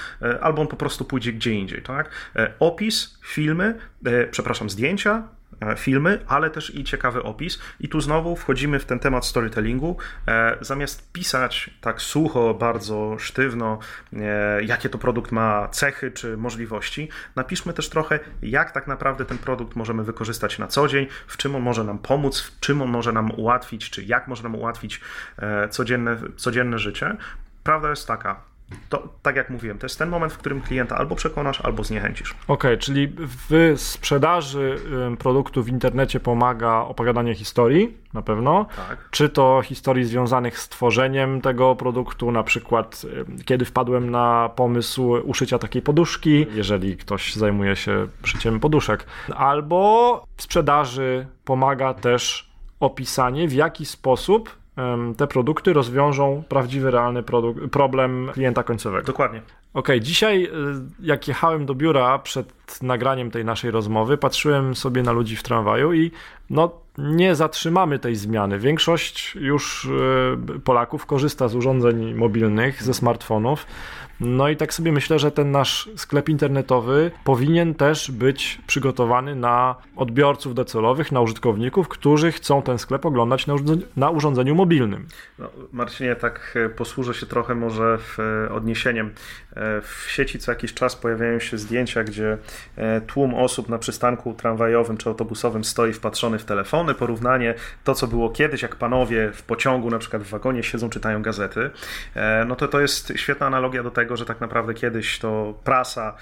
albo 0.41 0.63
on 0.63 0.69
po 0.69 0.77
prostu 0.77 1.05
pójdzie 1.05 1.33
gdzie 1.33 1.53
indziej, 1.53 1.83
tak? 1.83 2.11
Opis, 2.59 3.19
filmy, 3.25 3.79
przepraszam, 4.31 4.71
zdjęcia, 4.71 5.23
filmy, 5.77 6.19
ale 6.27 6.51
też 6.51 6.75
i 6.75 6.85
ciekawy 6.85 7.23
opis. 7.23 7.59
I 7.81 7.89
tu 7.89 8.01
znowu 8.01 8.37
wchodzimy 8.37 8.79
w 8.79 8.85
ten 8.85 8.99
temat 8.99 9.27
storytellingu. 9.27 9.97
E, 10.29 10.57
zamiast 10.61 11.13
pisać 11.13 11.71
tak 11.81 12.03
sucho, 12.03 12.55
bardzo 12.55 13.17
sztywno, 13.19 13.79
e, 14.13 14.65
jakie 14.65 14.89
to 14.89 14.99
produkt 14.99 15.33
ma 15.33 15.69
cechy 15.69 16.11
czy 16.11 16.37
możliwości, 16.37 17.09
napiszmy 17.37 17.73
też 17.73 17.89
trochę, 17.89 18.21
jak 18.43 18.71
tak 18.71 18.87
naprawdę 18.87 19.25
ten 19.25 19.39
produkt 19.39 19.77
możemy 19.77 20.05
wykorzystać 20.05 20.59
na 20.59 20.67
co 20.67 20.89
dzień, 20.89 21.07
w 21.27 21.37
czym 21.37 21.57
on 21.57 21.63
może 21.63 21.85
nam 21.85 21.99
pomóc, 21.99 22.41
w 22.41 22.61
czym 22.61 22.83
on 22.83 22.89
może 22.89 23.13
nam 23.13 23.31
ułatwić, 23.31 23.91
czy 23.91 24.05
jak 24.05 24.29
może 24.29 24.43
nam 24.43 24.55
ułatwić 24.55 25.01
codzienne, 25.71 26.17
codzienne 26.37 26.79
życie. 26.79 27.17
Prawda 27.65 27.91
jest 27.91 28.09
taka, 28.09 28.41
to, 28.89 29.09
tak 29.23 29.37
jak 29.37 29.51
mówiłem, 29.51 29.79
to 29.79 29.87
jest 29.87 29.99
ten 29.99 30.09
moment, 30.09 30.33
w 30.33 30.39
którym 30.39 30.61
klienta 30.61 30.97
albo 30.97 31.17
przekonasz, 31.17 31.61
albo 31.61 31.85
zniechęcisz. 31.85 32.31
Okej, 32.31 32.73
okay, 32.73 32.77
czyli 32.77 33.13
w 33.19 33.75
sprzedaży 33.77 34.77
produktu 35.19 35.63
w 35.63 35.69
internecie 35.69 36.21
pomaga 36.21 36.73
opowiadanie 36.75 37.35
historii, 37.35 37.97
na 38.15 38.23
pewno. 38.23 38.67
Tak. 38.89 39.09
Czy 39.11 39.29
to 39.29 39.63
historii 39.65 40.05
związanych 40.05 40.59
z 40.59 40.69
tworzeniem 40.69 41.41
tego 41.41 41.77
produktu, 41.77 42.31
na 42.31 42.43
przykład 42.43 43.07
kiedy 43.45 43.65
wpadłem 43.65 44.11
na 44.11 44.51
pomysł 44.57 45.13
uszycia 45.25 45.59
takiej 45.59 45.83
poduszki, 45.83 46.47
jeżeli 46.55 46.97
ktoś 46.97 47.35
zajmuje 47.35 47.77
się 47.77 48.07
szyciem 48.25 48.61
poduszek. 48.61 49.07
Albo 49.37 50.25
w 50.37 50.43
sprzedaży 50.43 51.27
pomaga 51.45 51.95
też 51.95 52.53
opisanie, 52.81 53.49
w 53.49 53.53
jaki 53.53 53.87
sposób 53.87 54.62
te 55.17 55.27
produkty 55.27 55.73
rozwiążą 55.73 56.43
prawdziwy, 56.49 56.91
realny 56.91 57.23
problem 57.71 58.31
klienta 58.33 58.63
końcowego. 58.63 59.07
Dokładnie. 59.07 59.43
Ok, 59.75 59.89
dzisiaj 60.01 60.45
y, 60.45 60.49
jak 61.01 61.29
jechałem 61.29 61.67
do 61.67 61.75
biura 61.75 62.19
przed 62.19 62.83
nagraniem 62.83 63.31
tej 63.31 63.45
naszej 63.45 63.71
rozmowy, 63.71 64.19
patrzyłem 64.19 64.77
sobie 64.77 65.03
na 65.03 65.13
ludzi 65.13 65.37
w 65.37 65.43
tramwaju 65.43 65.93
i 65.93 66.11
no 66.51 66.71
nie 66.99 67.35
zatrzymamy 67.35 67.99
tej 67.99 68.17
zmiany. 68.17 68.59
Większość 68.59 69.35
już 69.35 69.85
y, 69.85 70.61
Polaków 70.65 71.07
korzysta 71.07 71.49
z 71.49 71.55
urządzeń 71.55 72.15
mobilnych, 72.15 72.83
ze 72.83 72.95
smartfonów. 72.95 73.67
No 74.25 74.49
i 74.49 74.57
tak 74.57 74.75
sobie 74.75 74.93
myślę, 74.93 75.19
że 75.19 75.31
ten 75.31 75.51
nasz 75.51 75.91
sklep 75.97 76.29
internetowy 76.29 77.11
powinien 77.25 77.75
też 77.75 78.11
być 78.11 78.61
przygotowany 78.67 79.35
na 79.35 79.75
odbiorców 79.97 80.55
docelowych, 80.55 81.13
na 81.13 81.21
użytkowników, 81.21 81.89
którzy 81.89 82.33
chcą 82.33 82.63
ten 82.63 82.79
sklep 82.79 83.07
oglądać 83.07 83.47
na, 83.47 83.55
urządzeniu, 83.55 83.83
na 83.97 84.11
urządzeniu 84.11 84.55
mobilnym. 84.55 85.07
No, 85.39 85.51
Marcinie, 85.73 86.17
tak 86.17 86.55
e, 86.65 86.69
posłużę 86.69 87.15
się 87.15 87.27
trochę 87.27 87.55
może 87.55 87.99
e, 88.47 88.53
odniesieniem. 88.53 89.07
E, 89.07 89.81
w 89.81 90.07
sieci 90.09 90.39
co 90.39 90.53
jakiś 90.53 90.75
czas 90.75 90.97
pojawiają 90.97 91.39
się 91.39 91.59
zdjęcia, 91.59 92.05
gdzie 92.05 92.39
tłum 93.07 93.35
osób 93.35 93.69
na 93.69 93.79
przystanku 93.79 94.35
tramwajowym 94.35 94.97
czy 94.97 95.09
autobusowym 95.09 95.65
stoi 95.65 95.93
wpatrzony 95.93 96.39
w 96.39 96.45
telefony. 96.45 96.95
Porównanie 96.95 97.55
to, 97.85 97.95
co 97.95 98.07
było 98.07 98.31
kiedyś, 98.31 98.63
jak 98.63 98.77
panowie 98.77 99.33
w 99.33 99.43
pociągu, 99.43 99.91
na 99.91 99.99
przykład 99.99 100.23
w 100.23 100.31
wagonie 100.31 100.63
siedzą, 100.63 100.91
czytają 100.91 101.23
gazety. 101.23 101.71
No 102.47 102.57
to 102.57 102.69
to 102.69 102.81
jest 102.81 103.13
świetna 103.17 103.47
analogia 103.47 103.83
do 103.83 103.91
tego, 103.91 104.12
tego, 104.13 104.17
że 104.17 104.25
tak 104.25 104.41
naprawdę 104.41 104.75
kiedyś 104.75 105.19
to 105.19 105.55
prasa 105.65 106.15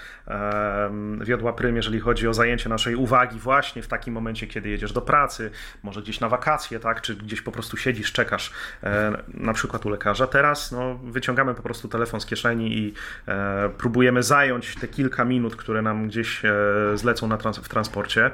wiodła 1.21 1.53
prym, 1.53 1.75
jeżeli 1.75 1.99
chodzi 1.99 2.27
o 2.27 2.33
zajęcie 2.33 2.69
naszej 2.69 2.95
uwagi 2.95 3.39
właśnie 3.39 3.81
w 3.81 3.87
takim 3.87 4.13
momencie, 4.13 4.47
kiedy 4.47 4.69
jedziesz 4.69 4.93
do 4.93 5.01
pracy, 5.01 5.51
może 5.83 6.01
gdzieś 6.01 6.19
na 6.19 6.29
wakacje, 6.29 6.79
tak, 6.79 7.01
czy 7.01 7.15
gdzieś 7.15 7.41
po 7.41 7.51
prostu 7.51 7.77
siedzisz, 7.77 8.11
czekasz 8.11 8.51
e, 8.83 9.11
na 9.27 9.53
przykład 9.53 9.85
u 9.85 9.89
lekarza. 9.89 10.27
Teraz 10.27 10.71
no, 10.71 10.95
wyciągamy 11.03 11.53
po 11.53 11.63
prostu 11.63 11.87
telefon 11.87 12.21
z 12.21 12.25
kieszeni 12.25 12.77
i 12.77 12.93
e, 13.27 13.69
próbujemy 13.77 14.23
zająć 14.23 14.75
te 14.75 14.87
kilka 14.87 15.25
minut, 15.25 15.55
które 15.55 15.81
nam 15.81 16.07
gdzieś 16.07 16.45
e, 16.45 16.53
zlecą 16.95 17.27
na 17.27 17.37
trans 17.37 17.57
w 17.57 17.69
transporcie. 17.69 18.31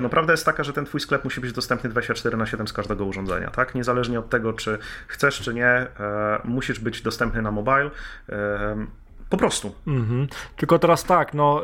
No 0.00 0.08
prawda 0.08 0.32
jest 0.32 0.44
taka, 0.44 0.64
że 0.64 0.72
ten 0.72 0.84
twój 0.84 1.00
sklep 1.00 1.24
musi 1.24 1.40
być 1.40 1.52
dostępny 1.52 1.90
24 1.90 2.36
na 2.36 2.46
7 2.46 2.68
z 2.68 2.72
każdego 2.72 3.04
urządzenia, 3.04 3.50
tak? 3.50 3.74
Niezależnie 3.74 4.18
od 4.18 4.30
tego, 4.30 4.52
czy 4.52 4.78
chcesz, 5.06 5.40
czy 5.40 5.54
nie, 5.54 5.86
musisz 6.44 6.80
być 6.80 7.02
dostępny 7.02 7.42
na 7.42 7.50
mobile 7.50 7.90
po 9.30 9.36
prostu. 9.36 9.72
Mhm. 9.86 10.28
Tylko 10.56 10.78
teraz 10.78 11.04
tak, 11.04 11.34
no, 11.34 11.62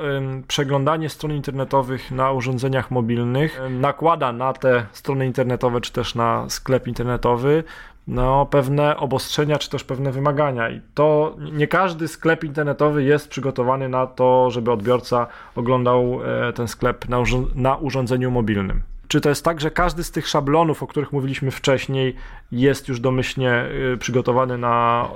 przeglądanie 0.48 1.08
stron 1.08 1.32
internetowych 1.32 2.10
na 2.10 2.32
urządzeniach 2.32 2.90
mobilnych 2.90 3.60
nakłada 3.70 4.32
na 4.32 4.52
te 4.52 4.86
strony 4.92 5.26
internetowe, 5.26 5.80
czy 5.80 5.92
też 5.92 6.14
na 6.14 6.48
sklep 6.48 6.88
internetowy 6.88 7.64
no, 8.10 8.46
pewne 8.46 8.96
obostrzenia, 8.96 9.58
czy 9.58 9.70
też 9.70 9.84
pewne 9.84 10.12
wymagania. 10.12 10.70
I 10.70 10.80
to 10.94 11.36
nie 11.52 11.66
każdy 11.66 12.08
sklep 12.08 12.44
internetowy 12.44 13.02
jest 13.02 13.28
przygotowany 13.28 13.88
na 13.88 14.06
to, 14.06 14.50
żeby 14.50 14.72
odbiorca 14.72 15.26
oglądał 15.56 16.20
e, 16.48 16.52
ten 16.52 16.68
sklep 16.68 17.08
na, 17.08 17.18
na 17.54 17.76
urządzeniu 17.76 18.30
mobilnym. 18.30 18.82
Czy 19.08 19.20
to 19.20 19.28
jest 19.28 19.44
tak, 19.44 19.60
że 19.60 19.70
każdy 19.70 20.04
z 20.04 20.10
tych 20.10 20.28
szablonów, 20.28 20.82
o 20.82 20.86
których 20.86 21.12
mówiliśmy 21.12 21.50
wcześniej, 21.50 22.16
jest 22.52 22.88
już 22.88 23.00
domyślnie 23.00 23.64
y, 23.92 23.96
przygotowany 23.98 24.58
na 24.58 25.08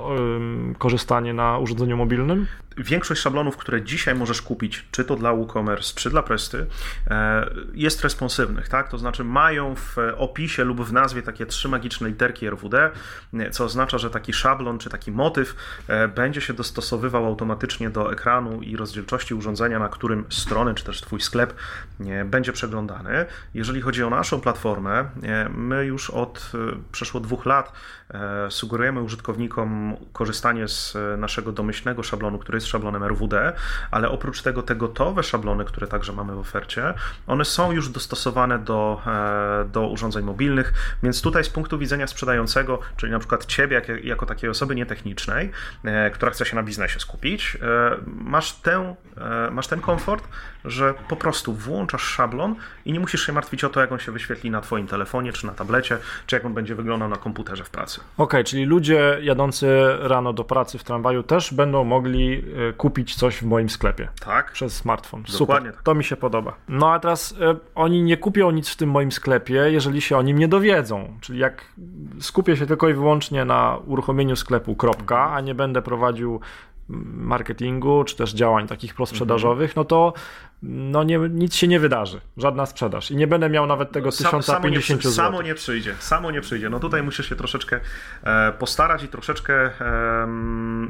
korzystanie 0.79 1.35
na 1.35 1.59
urządzeniu 1.59 1.97
mobilnym? 1.97 2.47
większość 2.77 3.20
szablonów, 3.20 3.57
które 3.57 3.83
dzisiaj 3.83 4.14
możesz 4.14 4.42
kupić, 4.42 4.87
czy 4.90 5.05
to 5.05 5.16
dla 5.16 5.35
WooCommerce, 5.35 5.92
czy 5.94 6.11
dla 6.11 6.23
Presty, 6.23 6.66
e, 7.11 7.51
jest 7.75 8.03
responsywnych, 8.03 8.68
tak? 8.68 8.88
To 8.88 8.99
znaczy 8.99 9.25
mają 9.25 9.75
w 9.75 9.97
opisie 10.16 10.64
lub 10.64 10.85
w 10.85 10.92
nazwie 10.92 11.23
takie 11.23 11.47
trzy 11.47 11.68
magiczne 11.68 12.09
literki 12.09 12.47
RWD, 12.47 12.90
co 13.51 13.64
oznacza, 13.64 13.99
że 13.99 14.11
taki 14.11 14.33
szablon 14.33 14.79
czy 14.79 14.90
taki 14.90 15.12
motyw 15.12 15.57
e, 15.88 16.09
będzie 16.09 16.40
się 16.40 16.53
dostosowywał 16.53 17.27
automatycznie 17.27 17.90
do 17.90 18.12
ekranu 18.12 18.62
i 18.62 18.77
rozdzielczości 18.77 19.35
urządzenia, 19.35 19.79
na 19.79 19.88
którym 19.88 20.25
strony 20.29 20.75
czy 20.75 20.85
też 20.85 21.01
Twój 21.01 21.20
sklep 21.20 21.55
będzie 22.25 22.53
przeglądany. 22.53 23.27
Jeżeli 23.55 23.81
chodzi 23.81 24.03
o 24.03 24.11
naszą 24.11 24.40
platformę, 24.40 25.05
my 25.55 25.85
już 25.85 26.11
od 26.11 26.53
e, 26.55 26.59
przeszło 26.92 27.20
dwóch 27.25 27.47
lat 27.47 27.73
sugerujemy 28.49 29.03
użytkownikom 29.03 29.97
korzystanie 30.13 30.69
z 30.69 30.97
naszego 31.19 31.53
domyślnego 31.53 32.03
szablonu, 32.03 32.39
który 32.39 32.57
jest 32.57 32.67
szablonem 32.67 33.05
RWD, 33.05 33.53
ale 33.91 34.09
oprócz 34.09 34.43
tego 34.43 34.63
te 34.63 34.77
gotowe 34.77 35.23
szablony, 35.23 35.65
które 35.65 35.87
także 35.87 36.13
mamy 36.13 36.35
w 36.35 36.39
ofercie, 36.39 36.95
one 37.27 37.45
są 37.45 37.73
już 37.73 37.89
dostosowane 37.89 38.59
do, 38.59 39.03
e, 39.07 39.65
do 39.73 39.89
urządzeń 39.89 40.25
mobilnych, 40.25 40.73
więc 41.03 41.23
tutaj 41.23 41.45
z 41.45 41.49
punktu 41.49 41.79
widzenia 41.79 42.07
sprzedającego, 42.07 42.79
czyli 42.97 43.13
na 43.13 43.19
przykład 43.19 43.47
ciebie 43.47 43.75
jako, 43.75 43.93
jako 43.93 44.27
takiej 44.27 44.51
osoby 44.51 44.75
nietechnicznej, 44.75 45.51
e, 45.85 46.11
która 46.11 46.31
chce 46.31 46.47
się 46.47 46.57
na 46.57 46.63
biznesie 46.63 47.01
skupić, 47.01 47.59
e, 47.63 47.97
masz, 48.07 48.53
tę, 48.53 48.95
masz 49.51 49.67
ten 49.67 49.81
komfort, 49.81 50.29
że 50.65 50.95
po 51.09 51.17
prostu 51.17 51.55
włączasz 51.55 52.03
szablon 52.03 52.57
i 52.85 52.93
nie 52.93 53.01
musisz 53.01 53.27
się 53.27 53.33
martwić 53.33 53.65
o 53.65 53.69
to, 53.69 53.81
jak 53.81 53.93
on 53.93 53.99
się 53.99 54.13
wyświetli 54.13 54.51
na 54.51 54.61
twoim 54.61 54.87
telefonie, 54.87 55.33
czy 55.33 55.47
na 55.47 55.53
tablecie, 55.53 55.99
czy 56.27 56.37
jak 56.37 56.45
on 56.45 56.55
będzie 56.55 56.75
wyglądał 56.75 57.09
na 57.09 57.13
komputerze 57.16 57.64
w 57.64 57.70
pracy. 57.70 58.00
Okej, 58.00 58.24
okay, 58.24 58.44
czyli 58.44 58.64
ludzie 58.64 59.18
jadący 59.22 59.68
rano 60.00 60.33
do 60.33 60.44
pracy 60.44 60.79
w 60.79 60.85
tramwaju 60.85 61.22
też 61.22 61.55
będą 61.55 61.85
mogli 61.85 62.44
Y, 62.70 62.72
kupić 62.72 63.14
coś 63.14 63.37
w 63.37 63.42
moim 63.42 63.68
sklepie. 63.68 64.09
Tak. 64.20 64.53
Przez 64.53 64.77
smartfon. 64.77 65.22
Dokładnie 65.22 65.68
Super. 65.68 65.74
Tak. 65.74 65.83
To 65.83 65.94
mi 65.94 66.05
się 66.05 66.16
podoba. 66.16 66.57
No 66.68 66.92
a 66.92 66.98
teraz 66.98 67.33
y, 67.33 67.37
oni 67.74 68.03
nie 68.03 68.16
kupią 68.16 68.50
nic 68.50 68.68
w 68.68 68.77
tym 68.77 68.90
moim 68.90 69.12
sklepie, 69.12 69.55
jeżeli 69.55 70.00
się 70.00 70.16
o 70.16 70.22
nim 70.22 70.38
nie 70.38 70.48
dowiedzą. 70.48 71.18
Czyli 71.20 71.38
jak 71.38 71.64
skupię 72.20 72.57
się 72.57 72.66
tylko 72.66 72.88
i 72.88 72.94
wyłącznie 72.94 73.44
na 73.44 73.79
uruchomieniu 73.87 74.37
sklepu, 74.37 74.77
kropka, 74.77 75.33
a 75.33 75.40
nie 75.40 75.55
będę 75.55 75.83
prowadził 75.83 76.40
marketingu, 76.88 78.05
czy 78.05 78.16
też 78.16 78.35
działań 78.35 78.66
takich 78.66 78.94
prosprzedażowych, 78.94 79.77
no 79.77 79.85
to 79.85 80.12
no 80.68 81.05
nie, 81.05 81.18
nic 81.18 81.55
się 81.55 81.68
nie 81.68 81.81
wydarzy, 81.81 82.20
żadna 82.37 82.66
sprzedaż 82.66 83.11
i 83.11 83.16
nie 83.16 83.27
będę 83.27 83.50
miał 83.50 83.66
nawet 83.66 83.92
tego 83.92 84.07
no, 84.07 84.12
1050 84.12 85.03
zł. 85.03 85.12
Samo 85.12 85.42
nie 85.42 85.55
przyjdzie, 85.55 85.94
samo 85.98 86.31
nie 86.31 86.40
przyjdzie. 86.40 86.70
No 86.70 86.81
tutaj 86.81 87.03
musisz 87.03 87.29
się 87.29 87.37
troszeczkę 87.37 87.81
e, 88.24 88.53
postarać 88.53 89.03
i 89.03 89.09
troszeczkę 89.09 89.70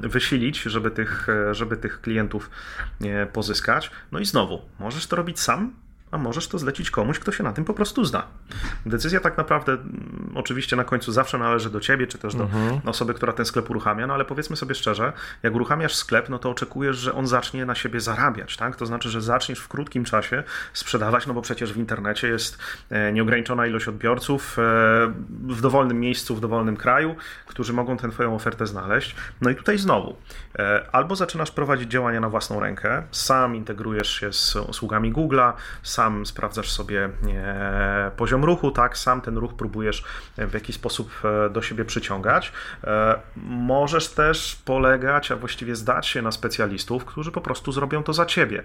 wysilić, 0.01 0.63
żeby 0.63 0.91
tych, 0.91 1.29
e, 1.29 1.55
żeby 1.55 1.77
tych 1.77 2.01
klientów 2.01 2.51
e, 3.05 3.27
pozyskać. 3.27 3.91
No 4.13 4.19
i 4.19 4.25
znowu, 4.25 4.63
możesz 4.79 5.07
to 5.07 5.17
robić 5.17 5.41
sam, 5.41 5.73
a 6.15 6.19
możesz 6.19 6.49
to 6.49 6.59
zlecić 6.59 6.91
komuś, 6.91 7.19
kto 7.19 7.33
się 7.33 7.45
na 7.45 7.53
tym 7.53 7.65
po 7.65 7.75
prostu 7.75 8.05
zna. 8.05 8.27
Decyzja 8.87 9.21
tak 9.21 9.37
naprawdę 9.37 9.73
mm, 9.73 10.33
oczywiście 10.35 10.77
na 10.77 10.85
końcu 10.85 11.13
zawsze 11.13 11.39
należy 11.39 11.71
do 11.71 11.81
ciebie, 11.81 12.07
czy 12.07 12.19
też 12.19 12.35
do 12.35 12.45
mhm. 12.45 12.81
osoby, 12.85 13.15
która 13.15 13.33
ten 13.33 13.47
sklep 13.47 13.71
uruchamia, 13.71 14.07
no 14.07 14.15
ale 14.15 14.25
powiedzmy 14.25 14.57
sobie 14.57 14.75
szczerze, 14.75 15.13
jak 15.43 15.55
uruchamiasz 15.55 15.95
sklep, 15.95 16.29
no 16.29 16.39
to 16.39 16.51
oczekujesz, 16.51 16.97
że 16.97 17.15
on 17.15 17.27
zacznie 17.27 17.67
na 17.67 17.75
siebie 17.75 18.01
zarabiać, 18.01 18.57
tak? 18.57 18.77
To 18.77 18.87
znaczy, 18.87 19.11
że 19.11 19.23
zaczniesz 19.23 19.59
w 19.59 19.69
krótkim 19.69 20.05
czasie 20.05 20.43
sprzedawać, 20.73 21.27
no 21.27 21.35
bo 21.35 21.43
przecież 21.43 21.73
w 21.73 21.77
internecie 21.77 22.29
jest 22.29 22.59
e, 22.91 23.13
nieograniczona 23.13 23.67
ilość 23.67 23.89
odbiorców 23.89 24.59
e, 24.59 24.63
w 25.49 25.61
dowolnym 25.61 26.01
miejscu, 26.01 26.37
w 26.37 26.41
dowolnym 26.41 26.77
kraju, 26.77 27.15
którzy 27.47 27.73
mogą 27.73 27.97
tę 27.97 28.11
twoją 28.11 28.35
ofertę 28.35 28.67
znaleźć. 28.67 29.17
No 29.41 29.51
i 29.51 29.55
tutaj 29.55 29.79
znowu, 29.79 30.17
e, 30.59 30.87
albo 30.93 31.17
zaczynasz 31.17 31.51
prowadzić 31.51 31.91
działania 31.91 32.21
na 32.21 32.29
własną 32.29 32.61
rękę, 32.61 33.03
sam 33.11 33.57
integrujesz 33.57 34.21
się 34.21 34.33
z 34.33 34.57
usługami 34.57 35.13
Google'a, 35.13 35.53
sam 35.83 36.04
sam 36.05 36.27
sprawdzasz 36.27 36.71
sobie 36.71 37.11
e, 37.29 38.11
poziom 38.17 38.45
ruchu, 38.45 38.71
tak, 38.71 38.99
sam 38.99 39.21
ten 39.21 39.39
ruch 39.39 39.55
próbujesz 39.55 40.05
w 40.39 40.55
jakiś 40.55 40.77
sposób 40.77 41.11
e, 41.25 41.51
do 41.51 41.63
siebie 41.63 41.85
przyciągać. 41.85 42.53
E, 42.85 43.21
możesz 43.47 44.09
też 44.09 44.57
polegać, 44.65 45.33
a 45.33 45.37
właściwie 45.37 45.77
zdać 45.77 46.07
się 46.07 46.23
na 46.23 46.33
specjalistów, 46.33 47.05
którzy 47.05 47.33
po 47.33 47.41
prostu 47.41 47.73
zrobią 47.73 48.03
to 48.03 48.13
za 48.13 48.27
ciebie. 48.27 48.63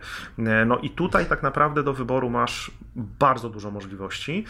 No 0.65 0.77
i 0.77 0.89
tutaj 0.89 1.25
tak 1.25 1.43
naprawdę 1.43 1.83
do 1.83 1.93
wyboru 1.93 2.29
masz 2.29 2.71
bardzo 2.95 3.49
dużo 3.49 3.71
możliwości, 3.71 4.45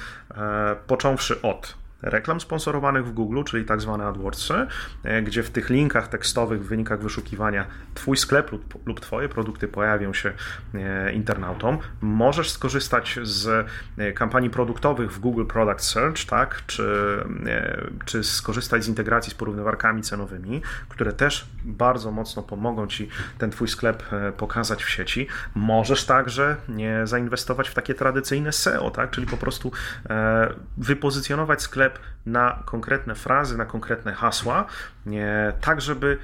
począwszy 0.88 1.42
od 1.42 1.78
reklam 2.02 2.42
sponsorowanych 2.42 3.06
w 3.06 3.12
Google, 3.12 3.44
czyli 3.44 3.66
tak 3.66 3.82
zwane 3.82 4.06
AdWordsy, 4.06 4.68
e, 5.04 5.22
gdzie 5.22 5.44
w 5.44 5.50
tych 5.50 5.70
linkach 5.70 6.08
tekstowych, 6.08 6.66
w 6.66 6.68
wynikach 6.68 7.02
wyszukiwania 7.02 7.68
Twój 7.94 8.18
sklep 8.18 8.52
lub, 8.52 8.88
lub 8.88 9.00
Twoje 9.00 9.30
produkty 9.30 9.68
pojawią 9.68 10.14
się 10.14 10.34
e, 10.74 11.14
internautom. 11.14 11.78
Możesz 12.02 12.50
skorzystać 12.50 13.20
z 13.24 13.68
e, 13.98 14.12
kampanii 14.12 14.50
produktowych 14.50 15.12
w 15.12 15.20
Google 15.20 15.46
Product 15.46 15.84
Search, 15.84 16.26
tak? 16.26 16.62
czy, 16.68 16.90
czy 18.06 18.24
skorzystać 18.24 18.84
z 18.84 18.88
integracji 18.88 19.32
z 19.32 19.36
porównywarkami 19.36 20.02
cenowymi, 20.02 20.62
które 20.90 21.14
też 21.14 21.48
bardzo 21.64 22.12
mocno 22.12 22.44
pomogą 22.44 22.88
Ci 22.88 23.10
ten 23.38 23.52
Twój 23.52 23.68
sklep 23.68 24.04
pokazać 24.38 24.84
w 24.84 24.90
sieci. 24.90 25.28
Możesz 25.56 26.06
także 26.06 26.56
zainwestować 27.04 27.70
w 27.70 27.74
takie 27.74 27.94
tradycyjne 27.94 28.52
SEO, 28.52 28.92
tak? 28.92 29.12
czyli 29.12 29.28
po 29.28 29.38
prostu 29.38 29.72
wypozycjonować 30.78 31.62
sklep 31.62 31.89
na 32.26 32.64
konkretne 32.66 33.16
frazy, 33.16 33.58
na 33.58 33.66
konkretne 33.66 34.14
hasła, 34.14 34.66
tak 35.62 35.82
żeby 35.82 36.18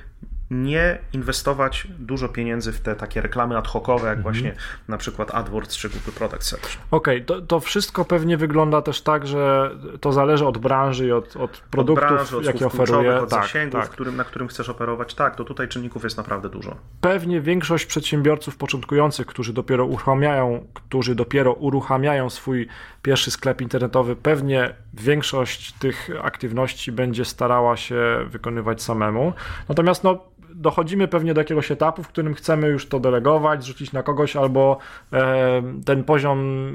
nie 0.52 0.98
inwestować 1.14 1.88
dużo 2.00 2.30
pieniędzy 2.30 2.72
w 2.72 2.80
te 2.80 2.96
takie 2.96 3.22
reklamy 3.22 3.58
ad 3.58 3.68
hocowe, 3.68 4.08
jak 4.08 4.18
mhm. 4.18 4.34
właśnie 4.34 4.54
na 4.88 4.98
przykład 4.98 5.36
AdWords 5.36 5.78
czy 5.78 5.90
Google 5.90 6.12
Product 6.12 6.44
Search. 6.44 6.78
Okej, 6.92 7.16
okay, 7.18 7.26
to, 7.26 7.42
to, 7.42 7.60
wszystko 7.60 8.06
pewnie 8.06 8.38
wygląda 8.38 8.82
też 8.82 9.02
tak, 9.02 9.28
że 9.28 9.72
to 10.02 10.12
zależy 10.12 10.46
od 10.46 10.58
branży 10.58 11.08
i 11.08 11.12
od, 11.12 11.36
od 11.36 11.58
produktów, 11.58 12.04
od 12.04 12.14
branży, 12.14 12.38
od 12.38 12.46
jakie 12.46 12.66
oferuje. 12.66 13.22
Od 13.22 13.30
tak, 13.30 13.44
zasięgów, 13.44 13.82
tak. 13.82 13.90
Którym, 13.90 14.16
na 14.16 14.24
którym 14.24 14.48
chcesz 14.48 14.70
operować. 14.70 15.14
Tak, 15.14 15.36
to 15.36 15.44
tutaj 15.44 15.68
czynników 15.68 16.04
jest 16.04 16.18
naprawdę 16.18 16.50
dużo. 16.50 16.76
Pewnie 17.02 17.42
większość 17.42 17.86
przedsiębiorców 17.86 18.58
początkujących, 18.58 19.28
którzy 19.28 19.54
dopiero 19.54 19.86
uruchamiają, 19.86 20.68
którzy 20.74 21.16
dopiero 21.16 21.54
uruchamiają 21.54 22.30
swój 22.30 22.68
pierwszy 23.02 23.32
sklep 23.32 23.62
internetowy, 23.62 24.16
pewnie 24.16 24.76
większość 25.02 25.72
tych 25.72 26.10
aktywności 26.22 26.92
będzie 26.92 27.26
starała 27.26 27.78
się 27.78 27.96
wykonywać 28.28 28.82
samemu. 28.82 29.34
Natomiast 29.70 30.04
no, 30.04 30.20
dochodzimy 30.56 31.08
pewnie 31.08 31.34
do 31.34 31.42
jakiegoś 31.42 31.72
etapu, 31.72 32.04
w 32.04 32.08
którym 32.08 32.34
chcemy 32.34 32.68
już 32.68 32.88
to 32.88 33.00
delegować, 33.00 33.64
zrzucić 33.64 33.92
na 33.92 34.04
kogoś, 34.04 34.36
albo 34.36 34.78
e, 35.14 35.64
ten 35.86 36.04
poziom 36.04 36.70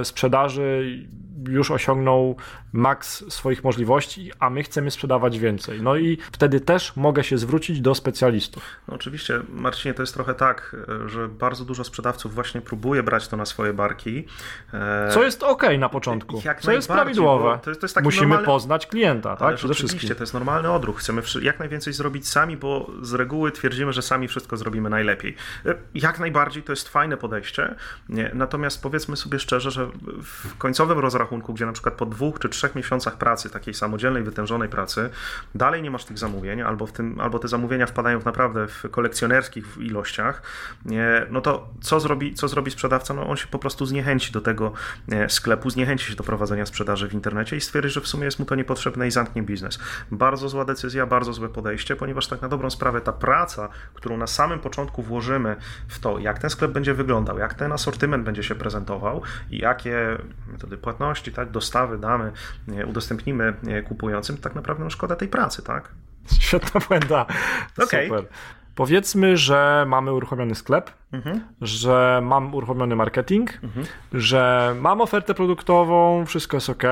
e, 0.00 0.04
sprzedaży 0.04 0.98
już 1.48 1.70
osiągnął 1.70 2.36
maks 2.72 3.32
swoich 3.32 3.64
możliwości, 3.64 4.32
a 4.38 4.50
my 4.50 4.62
chcemy 4.62 4.90
sprzedawać 4.90 5.38
więcej. 5.38 5.82
No 5.82 5.96
i 5.96 6.18
wtedy 6.32 6.60
też 6.60 6.96
mogę 6.96 7.24
się 7.24 7.38
zwrócić 7.38 7.80
do 7.80 7.94
specjalistów. 7.94 8.62
No 8.88 8.94
oczywiście, 8.94 9.40
Marcinie, 9.48 9.94
to 9.94 10.02
jest 10.02 10.14
trochę 10.14 10.34
tak, 10.34 10.76
że 11.06 11.28
bardzo 11.28 11.64
dużo 11.64 11.84
sprzedawców 11.84 12.34
właśnie 12.34 12.60
próbuje 12.60 13.02
brać 13.02 13.28
to 13.28 13.36
na 13.36 13.44
swoje 13.44 13.72
barki. 13.72 14.24
E, 14.74 15.08
Co 15.12 15.24
jest 15.24 15.42
ok 15.42 15.62
na 15.78 15.88
początku. 15.88 16.42
Jak 16.44 16.60
Co 16.60 16.72
jest 16.72 16.88
prawidłowe. 16.88 17.58
To 17.62 17.70
jest, 17.70 17.80
to 17.80 17.84
jest 17.84 18.02
Musimy 18.02 18.22
normalny... 18.26 18.46
poznać 18.46 18.86
klienta, 18.86 19.36
tak? 19.36 19.56
Przede 19.56 19.72
oczywiście, 19.72 19.98
wszystkim. 19.98 20.16
to 20.16 20.22
jest 20.22 20.34
normalny 20.34 20.70
odruch. 20.72 20.98
Chcemy 20.98 21.22
jak 21.42 21.58
najwięcej 21.58 21.92
zrobić 21.92 22.28
sami, 22.28 22.56
bo 22.56 22.90
z 23.02 23.14
reguły 23.14 23.52
twierdzimy, 23.52 23.92
że 23.92 24.02
sami 24.02 24.28
wszystko 24.28 24.56
zrobimy 24.56 24.90
najlepiej. 24.90 25.36
E, 25.66 25.74
jak 25.94 26.18
najbardziej 26.18 26.62
to 26.62 26.72
jest 26.72 26.88
fajne 26.88 27.16
podejście, 27.16 27.74
nie? 28.08 28.30
natomiast 28.34 28.82
powiedzmy 28.82 29.16
sobie 29.16 29.38
szczerze, 29.38 29.70
że 29.70 29.86
w 30.22 30.56
końcowym 30.58 30.98
rozrachunku, 30.98 31.29
gdzie 31.38 31.66
na 31.66 31.72
przykład 31.72 31.94
po 31.94 32.06
dwóch 32.06 32.38
czy 32.38 32.48
trzech 32.48 32.74
miesiącach 32.74 33.18
pracy, 33.18 33.50
takiej 33.50 33.74
samodzielnej, 33.74 34.22
wytężonej 34.22 34.68
pracy, 34.68 35.10
dalej 35.54 35.82
nie 35.82 35.90
masz 35.90 36.04
tych 36.04 36.18
zamówień, 36.18 36.62
albo, 36.62 36.86
w 36.86 36.92
tym, 36.92 37.20
albo 37.20 37.38
te 37.38 37.48
zamówienia 37.48 37.86
wpadają 37.86 38.20
w 38.20 38.24
naprawdę 38.24 38.66
w 38.66 38.90
kolekcjonerskich 38.90 39.78
ilościach, 39.78 40.42
no 41.30 41.40
to 41.40 41.68
co 41.80 42.00
zrobi, 42.00 42.34
co 42.34 42.48
zrobi 42.48 42.70
sprzedawca? 42.70 43.14
No 43.14 43.28
on 43.28 43.36
się 43.36 43.46
po 43.46 43.58
prostu 43.58 43.86
zniechęci 43.86 44.32
do 44.32 44.40
tego 44.40 44.72
sklepu, 45.28 45.70
zniechęci 45.70 46.06
się 46.06 46.16
do 46.16 46.24
prowadzenia 46.24 46.66
sprzedaży 46.66 47.08
w 47.08 47.14
internecie 47.14 47.56
i 47.56 47.60
stwierdzi, 47.60 47.88
że 47.88 48.00
w 48.00 48.08
sumie 48.08 48.24
jest 48.24 48.38
mu 48.38 48.44
to 48.44 48.54
niepotrzebne 48.54 49.08
i 49.08 49.10
zamknie 49.10 49.42
biznes. 49.42 49.78
Bardzo 50.10 50.48
zła 50.48 50.64
decyzja, 50.64 51.06
bardzo 51.06 51.32
złe 51.32 51.48
podejście, 51.48 51.96
ponieważ 51.96 52.26
tak 52.26 52.42
na 52.42 52.48
dobrą 52.48 52.70
sprawę 52.70 53.00
ta 53.00 53.12
praca, 53.12 53.68
którą 53.94 54.16
na 54.16 54.26
samym 54.26 54.58
początku 54.58 55.02
włożymy 55.02 55.56
w 55.88 55.98
to, 55.98 56.18
jak 56.18 56.38
ten 56.38 56.50
sklep 56.50 56.70
będzie 56.70 56.94
wyglądał, 56.94 57.38
jak 57.38 57.54
ten 57.54 57.72
asortyment 57.72 58.24
będzie 58.24 58.42
się 58.42 58.54
prezentował 58.54 59.22
i 59.50 59.58
jakie 59.58 60.18
metody 60.52 60.76
płatności, 60.76 61.19
tak, 61.22 61.50
dostawy 61.50 61.98
damy, 61.98 62.32
udostępnimy 62.86 63.54
kupującym, 63.88 64.36
tak 64.36 64.54
naprawdę 64.54 64.84
no 64.84 64.90
szkoda 64.90 65.16
tej 65.16 65.28
pracy, 65.28 65.62
tak? 65.62 65.88
Świetna 66.40 66.80
błęda. 66.88 67.26
Okay. 67.78 68.08
Super. 68.08 68.24
Powiedzmy, 68.74 69.36
że 69.36 69.84
mamy 69.88 70.12
uruchomiony 70.12 70.54
sklep, 70.54 70.90
mhm. 71.12 71.40
że 71.60 72.20
mam 72.22 72.54
uruchomiony 72.54 72.96
marketing, 72.96 73.50
mhm. 73.62 73.86
że 74.12 74.74
mam 74.80 75.00
ofertę 75.00 75.34
produktową, 75.34 76.26
wszystko 76.26 76.56
jest 76.56 76.70
ok. 76.70 76.82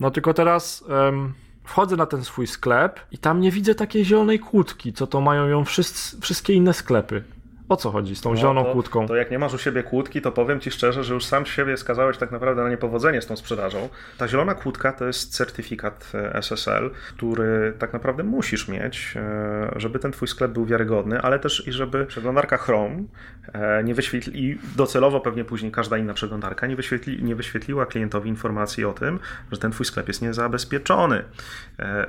No 0.00 0.10
tylko 0.10 0.34
teraz 0.34 0.82
um, 0.82 1.34
wchodzę 1.64 1.96
na 1.96 2.06
ten 2.06 2.24
swój 2.24 2.46
sklep 2.46 3.00
i 3.10 3.18
tam 3.18 3.40
nie 3.40 3.50
widzę 3.50 3.74
takiej 3.74 4.04
zielonej 4.04 4.38
kłódki, 4.38 4.92
co 4.92 5.06
to 5.06 5.20
mają 5.20 5.48
ją 5.48 5.64
wszyscy, 5.64 6.20
wszystkie 6.20 6.54
inne 6.54 6.74
sklepy. 6.74 7.24
O 7.70 7.76
co 7.76 7.90
chodzi 7.90 8.16
z 8.16 8.20
tą 8.20 8.30
no, 8.30 8.36
zieloną 8.36 8.64
to, 8.64 8.72
kłódką? 8.72 9.06
To 9.06 9.16
jak 9.16 9.30
nie 9.30 9.38
masz 9.38 9.54
u 9.54 9.58
siebie 9.58 9.82
kłódki, 9.82 10.22
to 10.22 10.32
powiem 10.32 10.60
Ci 10.60 10.70
szczerze, 10.70 11.04
że 11.04 11.14
już 11.14 11.24
sam 11.24 11.46
siebie 11.46 11.76
skazałeś 11.76 12.18
tak 12.18 12.30
naprawdę 12.30 12.62
na 12.62 12.68
niepowodzenie 12.68 13.22
z 13.22 13.26
tą 13.26 13.36
sprzedażą. 13.36 13.88
Ta 14.18 14.28
zielona 14.28 14.54
kłódka 14.54 14.92
to 14.92 15.06
jest 15.06 15.34
certyfikat 15.34 16.12
e, 16.14 16.34
SSL, 16.34 16.90
który 17.16 17.72
tak 17.78 17.92
naprawdę 17.92 18.22
musisz 18.22 18.68
mieć, 18.68 19.14
e, 19.16 19.72
żeby 19.76 19.98
ten 19.98 20.12
Twój 20.12 20.28
sklep 20.28 20.50
był 20.50 20.66
wiarygodny, 20.66 21.20
ale 21.20 21.38
też 21.38 21.66
i 21.68 21.72
żeby 21.72 22.06
przeglądarka 22.06 22.56
Chrome 22.56 23.04
e, 23.52 23.84
nie 23.84 23.94
wyświetli, 23.94 24.44
i 24.44 24.58
docelowo 24.76 25.20
pewnie 25.20 25.44
później 25.44 25.72
każda 25.72 25.98
inna 25.98 26.14
przeglądarka 26.14 26.66
nie, 26.66 26.76
wyświetli, 26.76 27.22
nie 27.22 27.34
wyświetliła 27.34 27.86
klientowi 27.86 28.28
informacji 28.28 28.84
o 28.84 28.92
tym, 28.92 29.18
że 29.52 29.58
ten 29.58 29.72
Twój 29.72 29.86
sklep 29.86 30.08
jest 30.08 30.22
niezabezpieczony. 30.22 31.24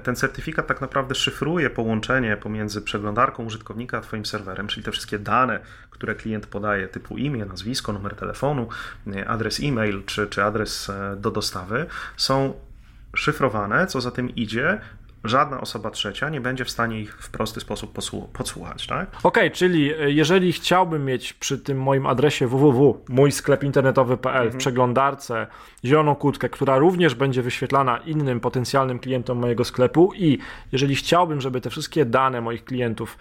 Ten 0.04 0.16
certyfikat 0.16 0.68
tak 0.68 0.82
naprawdę 0.82 1.16
szyfruje 1.16 1.70
połączenie 1.70 2.38
pomiędzy 2.38 2.82
przeglądarką 2.82 3.46
użytkownika 3.46 3.98
a 3.98 4.02
Twoim 4.02 4.26
serwerem, 4.26 4.68
czyli 4.68 4.86
te 4.86 4.92
wszystkie 4.92 5.20
dane, 5.20 5.51
dane, 5.52 5.60
które 5.90 6.16
klient 6.16 6.48
podaje, 6.48 6.88
typu 6.88 7.18
imię, 7.18 7.46
nazwisko, 7.46 7.94
numer 7.94 8.16
telefonu, 8.16 8.68
adres 9.28 9.60
e-mail 9.64 10.04
czy, 10.06 10.28
czy 10.28 10.44
adres 10.44 10.90
e, 10.90 11.16
do 11.16 11.32
dostawy, 11.32 11.86
są 12.18 12.54
szyfrowane, 13.16 13.88
co 13.88 14.02
za 14.02 14.12
tym 14.12 14.36
idzie, 14.36 14.82
żadna 15.24 15.62
osoba 15.62 15.92
trzecia 15.92 16.30
nie 16.30 16.42
będzie 16.42 16.66
w 16.66 16.70
stanie 16.70 17.02
ich 17.02 17.24
w 17.24 17.30
prosty 17.30 17.60
sposób 17.60 18.00
podsłuchać, 18.34 18.88
tak? 18.88 19.10
Okej, 19.10 19.24
okay, 19.24 19.52
czyli 19.52 19.94
e, 19.94 20.12
jeżeli 20.12 20.54
chciałbym 20.54 21.06
mieć 21.06 21.34
przy 21.34 21.58
tym 21.58 21.82
moim 21.82 22.06
adresie 22.06 22.48
www 22.48 23.04
mój 23.10 23.32
sklep 23.32 23.64
internetowy.pl 23.64 24.36
mhm. 24.36 24.52
w 24.52 24.58
przeglądarce 24.58 25.48
zieloną 25.86 26.16
kłódkę, 26.16 26.50
która 26.50 26.78
również 26.78 27.16
będzie 27.16 27.42
wyświetlana 27.42 27.98
innym 27.98 28.40
potencjalnym 28.40 29.00
klientom 29.00 29.38
mojego 29.38 29.64
sklepu 29.64 30.14
i 30.14 30.38
jeżeli 30.72 30.96
chciałbym, 30.96 31.42
żeby 31.42 31.62
te 31.62 31.70
wszystkie 31.70 32.06
dane 32.06 32.42
moich 32.42 32.66
klientów 32.66 33.18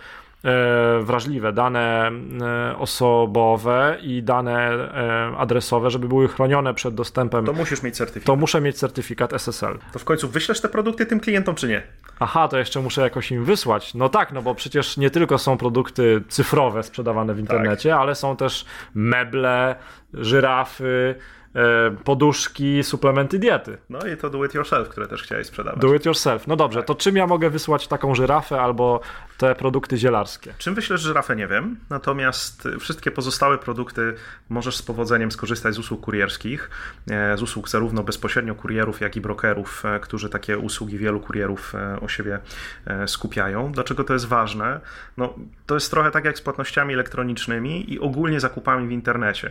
wrażliwe, 1.03 1.53
dane 1.53 2.11
e, 2.43 2.79
osobowe 2.79 3.99
i 4.03 4.23
dane 4.23 4.71
e, 4.71 5.37
adresowe, 5.39 5.91
żeby 5.91 6.09
były 6.09 6.29
chronione 6.29 6.75
przed 6.75 6.95
dostępem. 6.95 7.47
To 7.47 7.53
musisz 7.53 7.83
mieć 7.83 7.97
certyfikat. 7.97 8.27
To 8.27 8.37
muszę 8.37 8.61
mieć 8.61 8.79
certyfikat 8.79 9.33
SSL. 9.33 9.79
To 9.93 9.99
w 9.99 10.05
końcu 10.05 10.29
wyślesz 10.29 10.61
te 10.61 10.69
produkty 10.69 11.07
tym 11.07 11.21
klientom, 11.21 11.55
czy 11.55 11.69
nie? 11.69 11.83
Aha, 12.19 12.49
to 12.49 12.59
jeszcze 12.59 12.81
muszę 12.81 13.03
jakoś 13.03 13.31
im 13.31 13.45
wysłać. 13.45 13.95
No 13.95 14.09
tak, 14.09 14.33
no 14.33 14.43
bo 14.43 14.55
przecież 14.55 14.97
nie 14.97 15.11
tylko 15.11 15.39
są 15.39 15.57
produkty 15.57 16.23
cyfrowe 16.29 16.83
sprzedawane 16.83 17.35
w 17.35 17.39
internecie, 17.39 17.91
tak. 17.91 17.99
ale 17.99 18.15
są 18.15 18.37
też 18.37 18.65
meble, 18.95 19.77
żyrafy, 20.15 21.15
E, 21.55 21.91
poduszki, 22.05 22.85
suplementy 22.85 23.39
diety. 23.39 23.79
No 23.89 23.99
i 24.07 24.17
to 24.17 24.31
do 24.31 24.45
it 24.45 24.55
yourself, 24.55 24.89
które 24.89 25.07
też 25.07 25.23
chciałeś 25.23 25.47
sprzedawać. 25.47 25.81
Do 25.81 25.95
it 25.95 26.07
yourself. 26.07 26.47
No 26.47 26.57
dobrze, 26.57 26.79
tak. 26.79 26.87
to 26.87 26.95
czym 26.95 27.17
ja 27.17 27.27
mogę 27.27 27.51
wysłać 27.51 27.89
taką 27.89 28.15
żyrafę 28.15 28.61
albo 28.61 29.01
te 29.39 29.55
produkty 29.55 29.97
zielarskie? 29.97 30.55
Czym 30.59 30.75
wyślesz 30.75 31.01
żyrafę, 31.01 31.37
nie 31.37 31.47
wiem. 31.47 31.77
Natomiast 31.91 32.69
wszystkie 32.81 33.11
pozostałe 33.11 33.59
produkty 33.59 34.15
możesz 34.49 34.77
z 34.77 34.83
powodzeniem 34.83 35.33
skorzystać 35.33 35.75
z 35.75 35.79
usług 35.79 36.01
kurierskich, 36.01 36.71
e, 37.11 37.37
z 37.37 37.43
usług 37.43 37.69
zarówno 37.69 38.03
bezpośrednio 38.03 38.55
kurierów, 38.55 39.01
jak 39.01 39.17
i 39.17 39.21
brokerów, 39.21 39.85
e, 39.85 40.01
którzy 40.01 40.29
takie 40.29 40.59
usługi 40.59 40.99
wielu 40.99 41.21
kurierów 41.21 41.75
o 42.01 42.09
siebie 42.09 42.39
skupiają. 43.07 43.73
Dlaczego 43.73 44.05
to 44.05 44.13
jest 44.13 44.27
ważne? 44.27 44.81
No, 45.17 45.35
to 45.67 45.75
jest 45.75 45.91
trochę 45.91 46.11
tak 46.11 46.25
jak 46.25 46.39
z 46.39 46.41
płatnościami 46.41 46.95
elektronicznymi 46.95 47.93
i 47.93 48.01
ogólnie 48.01 48.41
zakupami 48.41 48.89
w 48.89 48.91
internecie. 48.91 49.51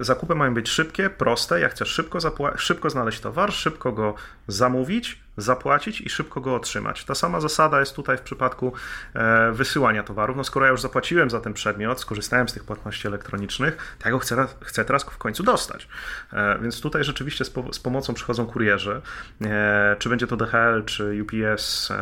Zakupy 0.00 0.34
mają 0.34 0.54
być 0.54 0.68
szybkie, 0.68 1.10
proste. 1.10 1.60
Jak 1.60 1.72
chcesz 1.72 1.88
szybko, 1.88 2.18
szybko 2.56 2.90
znaleźć 2.90 3.20
towar, 3.20 3.52
szybko 3.52 3.92
go 3.92 4.14
zamówić, 4.48 5.25
zapłacić 5.36 6.00
i 6.00 6.10
szybko 6.10 6.40
go 6.40 6.54
otrzymać. 6.54 7.04
Ta 7.04 7.14
sama 7.14 7.40
zasada 7.40 7.80
jest 7.80 7.96
tutaj 7.96 8.18
w 8.18 8.20
przypadku 8.20 8.72
e, 9.14 9.52
wysyłania 9.52 10.02
towarów. 10.02 10.36
No 10.36 10.44
skoro 10.44 10.66
ja 10.66 10.72
już 10.72 10.80
zapłaciłem 10.80 11.30
za 11.30 11.40
ten 11.40 11.52
przedmiot, 11.52 12.00
skorzystałem 12.00 12.48
z 12.48 12.52
tych 12.52 12.64
płatności 12.64 13.08
elektronicznych, 13.08 13.96
to 13.98 14.08
ja 14.08 14.10
go 14.10 14.18
chcę, 14.18 14.46
chcę 14.60 14.84
teraz 14.84 15.04
w 15.04 15.18
końcu 15.18 15.42
dostać. 15.42 15.88
E, 16.32 16.58
więc 16.58 16.80
tutaj 16.80 17.04
rzeczywiście 17.04 17.44
z, 17.44 17.52
z, 17.72 17.78
pomocą 17.78 18.14
przychodzą 18.14 18.46
kurierzy. 18.46 19.00
E, 19.42 19.96
czy 19.98 20.08
będzie 20.08 20.26
to 20.26 20.36
DHL, 20.36 20.84
czy 20.84 21.22
UPS, 21.22 21.92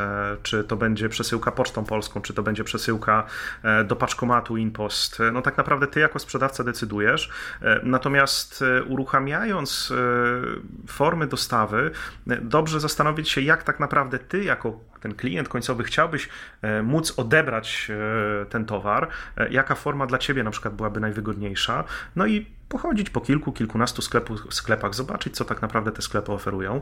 czy 0.43 0.63
to 0.63 0.75
będzie 0.75 1.09
przesyłka 1.09 1.51
pocztą 1.51 1.85
polską, 1.85 2.21
czy 2.21 2.33
to 2.33 2.43
będzie 2.43 2.63
przesyłka 2.63 3.23
do 3.85 3.95
paczkomatu 3.95 4.57
InPost. 4.57 5.19
No 5.33 5.41
tak 5.41 5.57
naprawdę 5.57 5.87
ty 5.87 5.99
jako 5.99 6.19
sprzedawca 6.19 6.63
decydujesz. 6.63 7.29
Natomiast 7.83 8.63
uruchamiając 8.87 9.93
formy 10.87 11.27
dostawy, 11.27 11.91
dobrze 12.41 12.79
zastanowić 12.79 13.24
zastanowić 13.25 13.29
się, 13.29 13.41
jak 13.41 13.63
tak 13.63 13.79
naprawdę 13.79 14.19
ty, 14.19 14.43
jako 14.43 14.79
ten 15.01 15.15
klient 15.15 15.49
końcowy, 15.49 15.83
chciałbyś 15.83 16.29
e, 16.61 16.83
móc 16.83 17.13
odebrać 17.19 17.87
e, 17.89 18.45
ten 18.45 18.65
towar, 18.65 19.09
e, 19.37 19.49
jaka 19.49 19.75
forma 19.75 20.05
dla 20.05 20.17
ciebie 20.17 20.43
na 20.43 20.51
przykład 20.51 20.73
byłaby 20.73 20.99
najwygodniejsza, 20.99 21.83
no 22.15 22.25
i 22.25 22.45
pochodzić 22.69 23.09
po 23.09 23.21
kilku, 23.21 23.51
kilkunastu 23.51 24.01
sklepu, 24.01 24.37
sklepach, 24.51 24.93
zobaczyć, 24.93 25.35
co 25.35 25.45
tak 25.45 25.61
naprawdę 25.61 25.91
te 25.91 26.01
sklepy 26.01 26.31
oferują, 26.31 26.81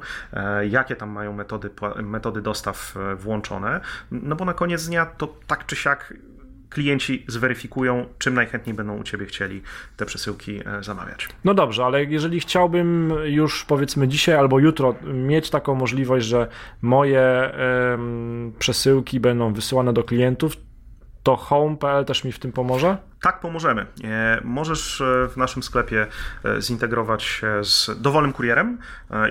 jakie 0.69 0.95
tam 0.95 1.09
mają 1.09 1.33
metody, 1.33 1.69
metody 2.03 2.41
dostaw 2.41 2.95
włączone, 3.17 3.81
no 4.11 4.35
bo 4.35 4.45
na 4.45 4.53
koniec 4.53 4.87
dnia 4.87 5.05
to 5.05 5.27
tak 5.47 5.65
czy 5.65 5.75
siak 5.75 6.13
klienci 6.73 7.25
zweryfikują, 7.27 8.05
czym 8.17 8.33
najchętniej 8.33 8.75
będą 8.75 8.97
u 8.97 9.03
Ciebie 9.03 9.25
chcieli 9.25 9.61
te 9.97 10.05
przesyłki 10.05 10.59
e, 10.65 10.83
zamawiać. 10.83 11.27
No 11.43 11.53
dobrze, 11.53 11.85
ale 11.85 12.03
jeżeli 12.03 12.39
chciałbym 12.39 13.13
już 13.25 13.65
powiedzmy 13.65 14.07
dzisiaj 14.07 14.35
albo 14.35 14.59
jutro 14.59 14.95
mieć 15.13 15.49
taką 15.49 15.75
możliwość, 15.75 16.25
że 16.25 16.47
moje 16.81 17.51
przesyłki 18.59 19.19
będą 19.19 19.53
wysyłane 19.53 19.93
do 19.93 20.03
klientów, 20.03 20.57
to 21.23 21.35
home.pl 21.35 22.05
też 22.05 22.23
mi 22.23 22.31
w 22.31 22.39
tym 22.39 22.51
pomoże? 22.51 22.97
Tak, 23.23 23.39
pomożemy. 23.39 23.85
E, 24.03 24.41
możesz 24.43 25.01
e, 25.01 25.27
w 25.27 25.37
naszym 25.37 25.63
sklepie 25.63 26.07
e, 26.45 26.61
zintegrować 26.61 27.23
się 27.23 27.63
z 27.63 27.91
dowolnym 28.01 28.33
kurierem 28.33 28.77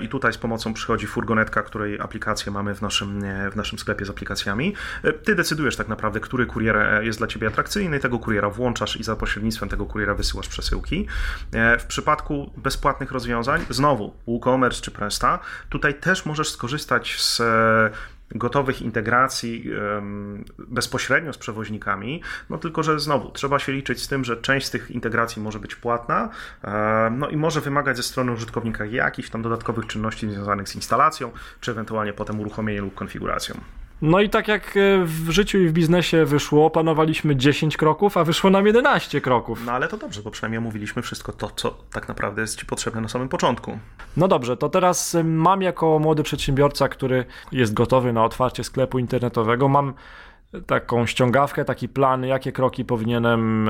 i 0.01 0.09
tutaj 0.09 0.33
z 0.33 0.37
pomocą 0.37 0.73
przychodzi 0.73 1.07
furgonetka, 1.07 1.63
której 1.63 1.99
aplikację 1.99 2.51
mamy 2.51 2.75
w 2.75 2.81
naszym, 2.81 3.21
w 3.51 3.55
naszym 3.55 3.79
sklepie 3.79 4.05
z 4.05 4.09
aplikacjami. 4.09 4.75
Ty 5.23 5.35
decydujesz 5.35 5.75
tak 5.75 5.87
naprawdę, 5.87 6.19
który 6.19 6.45
kurier 6.45 7.03
jest 7.03 7.19
dla 7.19 7.27
Ciebie 7.27 7.47
atrakcyjny, 7.47 7.99
tego 7.99 8.19
kuriera 8.19 8.49
włączasz 8.49 8.97
i 8.97 9.03
za 9.03 9.15
pośrednictwem 9.15 9.69
tego 9.69 9.85
kuriera 9.85 10.13
wysyłasz 10.13 10.47
przesyłki. 10.47 11.07
W 11.79 11.85
przypadku 11.87 12.51
bezpłatnych 12.57 13.11
rozwiązań, 13.11 13.65
znowu 13.69 14.13
WooCommerce 14.27 14.81
czy 14.81 14.91
Presta, 14.91 15.39
tutaj 15.69 15.93
też 15.93 16.25
możesz 16.25 16.49
skorzystać 16.49 17.21
z 17.21 17.41
gotowych 18.35 18.81
integracji 18.81 19.69
bezpośrednio 20.57 21.33
z 21.33 21.37
przewoźnikami, 21.37 22.21
no 22.49 22.57
tylko, 22.57 22.83
że 22.83 22.99
znowu 22.99 23.31
trzeba 23.31 23.59
się 23.59 23.71
liczyć 23.71 24.01
z 24.01 24.07
tym, 24.07 24.25
że 24.25 24.37
część 24.37 24.67
z 24.67 24.71
tych 24.71 24.91
integracji 24.91 25.41
może 25.41 25.59
być 25.59 25.75
płatna, 25.75 26.29
no 27.11 27.29
i 27.29 27.37
może 27.37 27.61
wymagać 27.61 27.97
ze 27.97 28.03
strony 28.03 28.31
użytkownika 28.31 28.85
jakichś 28.85 29.29
tam 29.29 29.41
dodatkowych 29.41 29.87
czynności 29.87 30.29
związanych 30.29 30.69
z 30.69 30.75
instalacją, 30.75 31.31
czy 31.59 31.71
ewentualnie 31.71 32.13
potem 32.13 32.39
uruchomieniem 32.39 32.85
lub 32.85 32.95
konfiguracją. 32.95 33.55
No 34.01 34.21
i 34.21 34.29
tak 34.29 34.47
jak 34.47 34.77
e, 34.77 35.03
w 35.05 35.29
życiu 35.29 35.59
i 35.59 35.67
w 35.67 35.71
biznesie 35.71 36.25
wyszło, 36.25 36.69
planowaliśmy 36.69 37.35
10 37.35 37.77
kroków, 37.77 38.17
a 38.17 38.23
wyszło 38.23 38.49
nam 38.49 38.67
11 38.67 39.21
kroków. 39.21 39.65
No 39.65 39.71
ale 39.71 39.87
to 39.87 39.97
dobrze, 39.97 40.21
bo 40.21 40.31
przynajmniej 40.31 40.57
omówiliśmy 40.57 41.01
wszystko 41.01 41.33
to, 41.33 41.49
co 41.55 41.77
tak 41.93 42.07
naprawdę 42.07 42.41
jest 42.41 42.59
Ci 42.59 42.65
potrzebne 42.65 43.01
na 43.01 43.07
samym 43.07 43.29
początku. 43.29 43.77
No 44.17 44.27
dobrze, 44.27 44.57
to 44.57 44.69
teraz 44.69 45.15
e, 45.15 45.23
mam 45.23 45.61
jako 45.61 45.99
młody 45.99 46.23
przedsiębiorca, 46.23 46.89
który 46.89 47.25
jest 47.51 47.73
gotowy 47.73 48.13
na 48.13 48.25
otwarcie 48.25 48.63
sklepu 48.63 48.99
internetowego, 48.99 49.69
mam 49.69 49.93
taką 50.65 51.05
ściągawkę, 51.05 51.65
taki 51.65 51.89
plan, 51.89 52.25
jakie 52.25 52.51
kroki 52.51 52.85
powinienem 52.85 53.69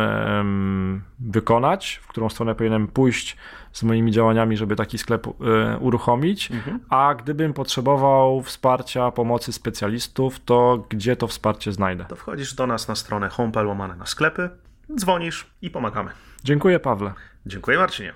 wykonać, 1.20 2.00
w 2.04 2.08
którą 2.08 2.30
stronę 2.30 2.56
powinienem 2.56 2.88
pójść 2.88 3.38
z 3.74 3.84
moimi 3.84 4.12
działaniami, 4.12 4.58
żeby 4.58 4.76
taki 4.76 4.98
sklep 4.98 5.28
e, 5.28 5.78
uruchomić. 5.78 6.52
Mhm. 6.52 6.80
A 6.90 7.16
gdybym 7.16 7.54
potrzebował 7.54 8.42
wsparcia, 8.42 9.12
pomocy 9.12 9.54
specjalistów, 9.54 10.40
to 10.40 10.84
gdzie 10.90 11.16
to 11.16 11.28
wsparcie 11.28 11.72
znajdę? 11.72 12.06
To 12.06 12.16
wchodzisz 12.16 12.54
do 12.54 12.68
nas 12.68 12.88
na 12.88 12.96
stronę 12.96 13.30
homepel 13.30 13.68
łamane 13.68 13.96
na 13.96 14.06
sklepy, 14.06 14.50
dzwonisz 14.96 15.48
i 15.62 15.70
pomagamy. 15.70 16.12
Dziękuję 16.44 16.80
Pawle. 16.80 17.14
Dziękuję 17.46 17.78
Marcinie. 17.78 18.14